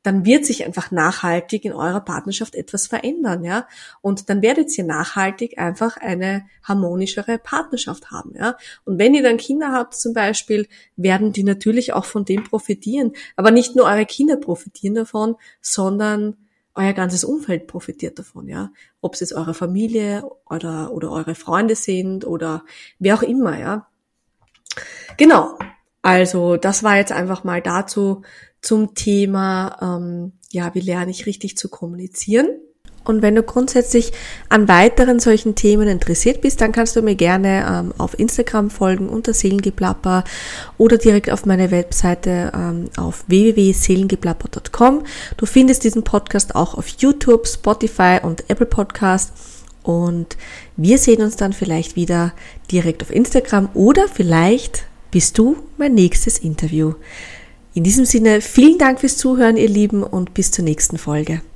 dann 0.02 0.24
wird 0.24 0.44
sich 0.44 0.64
einfach 0.64 0.90
nachhaltig 0.90 1.64
in 1.64 1.72
eurer 1.72 2.00
Partnerschaft 2.00 2.54
etwas 2.54 2.86
verändern, 2.86 3.44
ja. 3.44 3.68
Und 4.00 4.28
dann 4.28 4.42
werdet 4.42 4.76
ihr 4.76 4.84
nachhaltig 4.84 5.58
einfach 5.58 5.96
eine 5.96 6.44
harmonischere 6.62 7.38
Partnerschaft 7.38 8.10
haben, 8.10 8.34
ja. 8.34 8.56
Und 8.84 8.98
wenn 8.98 9.14
ihr 9.14 9.22
dann 9.22 9.36
Kinder 9.36 9.72
habt 9.72 9.94
zum 9.94 10.12
Beispiel, 10.12 10.66
werden 10.96 11.32
die 11.32 11.44
natürlich 11.44 11.92
auch 11.92 12.04
von 12.04 12.24
dem 12.24 12.44
profitieren. 12.44 13.12
Aber 13.36 13.50
nicht 13.50 13.76
nur 13.76 13.86
eure 13.86 14.06
Kinder 14.06 14.36
profitieren 14.36 14.94
davon, 14.94 15.36
sondern 15.60 16.36
euer 16.74 16.94
ganzes 16.94 17.22
Umfeld 17.22 17.66
profitiert 17.66 18.18
davon, 18.18 18.48
ja. 18.48 18.72
Ob 19.00 19.14
es 19.14 19.20
jetzt 19.20 19.34
eure 19.34 19.54
Familie 19.54 20.24
oder, 20.48 20.92
oder 20.92 21.12
eure 21.12 21.34
Freunde 21.34 21.76
sind 21.76 22.26
oder 22.26 22.64
wer 22.98 23.14
auch 23.14 23.22
immer, 23.22 23.58
ja. 23.58 23.86
Genau. 25.16 25.58
Also 26.04 26.56
das 26.56 26.82
war 26.82 26.96
jetzt 26.96 27.12
einfach 27.12 27.44
mal 27.44 27.62
dazu 27.62 28.22
zum 28.62 28.94
Thema, 28.94 29.76
ähm, 29.82 30.32
ja, 30.50 30.74
wie 30.74 30.80
lerne 30.80 31.10
ich 31.10 31.26
richtig 31.26 31.58
zu 31.58 31.68
kommunizieren. 31.68 32.48
Und 33.04 33.20
wenn 33.20 33.34
du 33.34 33.42
grundsätzlich 33.42 34.12
an 34.48 34.68
weiteren 34.68 35.18
solchen 35.18 35.56
Themen 35.56 35.88
interessiert 35.88 36.40
bist, 36.40 36.60
dann 36.60 36.70
kannst 36.70 36.94
du 36.94 37.02
mir 37.02 37.16
gerne 37.16 37.66
ähm, 37.68 37.94
auf 37.98 38.16
Instagram 38.16 38.70
folgen 38.70 39.08
unter 39.08 39.34
Seelengeplapper 39.34 40.22
oder 40.78 40.98
direkt 40.98 41.30
auf 41.30 41.44
meine 41.44 41.72
Webseite 41.72 42.52
ähm, 42.54 42.90
auf 42.96 43.24
www.seelengeplapper.com. 43.26 45.02
Du 45.36 45.46
findest 45.46 45.82
diesen 45.82 46.04
Podcast 46.04 46.54
auch 46.54 46.74
auf 46.74 46.86
YouTube, 46.86 47.48
Spotify 47.48 48.20
und 48.22 48.48
Apple 48.48 48.66
Podcast. 48.66 49.32
Und 49.82 50.36
wir 50.76 50.98
sehen 50.98 51.22
uns 51.22 51.34
dann 51.34 51.52
vielleicht 51.52 51.96
wieder 51.96 52.32
direkt 52.70 53.02
auf 53.02 53.10
Instagram 53.10 53.68
oder 53.74 54.06
vielleicht 54.06 54.84
bist 55.10 55.38
du 55.38 55.56
mein 55.76 55.94
nächstes 55.94 56.38
Interview. 56.38 56.94
In 57.74 57.84
diesem 57.84 58.04
Sinne, 58.04 58.40
vielen 58.40 58.78
Dank 58.78 59.00
fürs 59.00 59.16
Zuhören, 59.16 59.56
ihr 59.56 59.68
Lieben, 59.68 60.02
und 60.02 60.34
bis 60.34 60.50
zur 60.50 60.64
nächsten 60.64 60.98
Folge. 60.98 61.42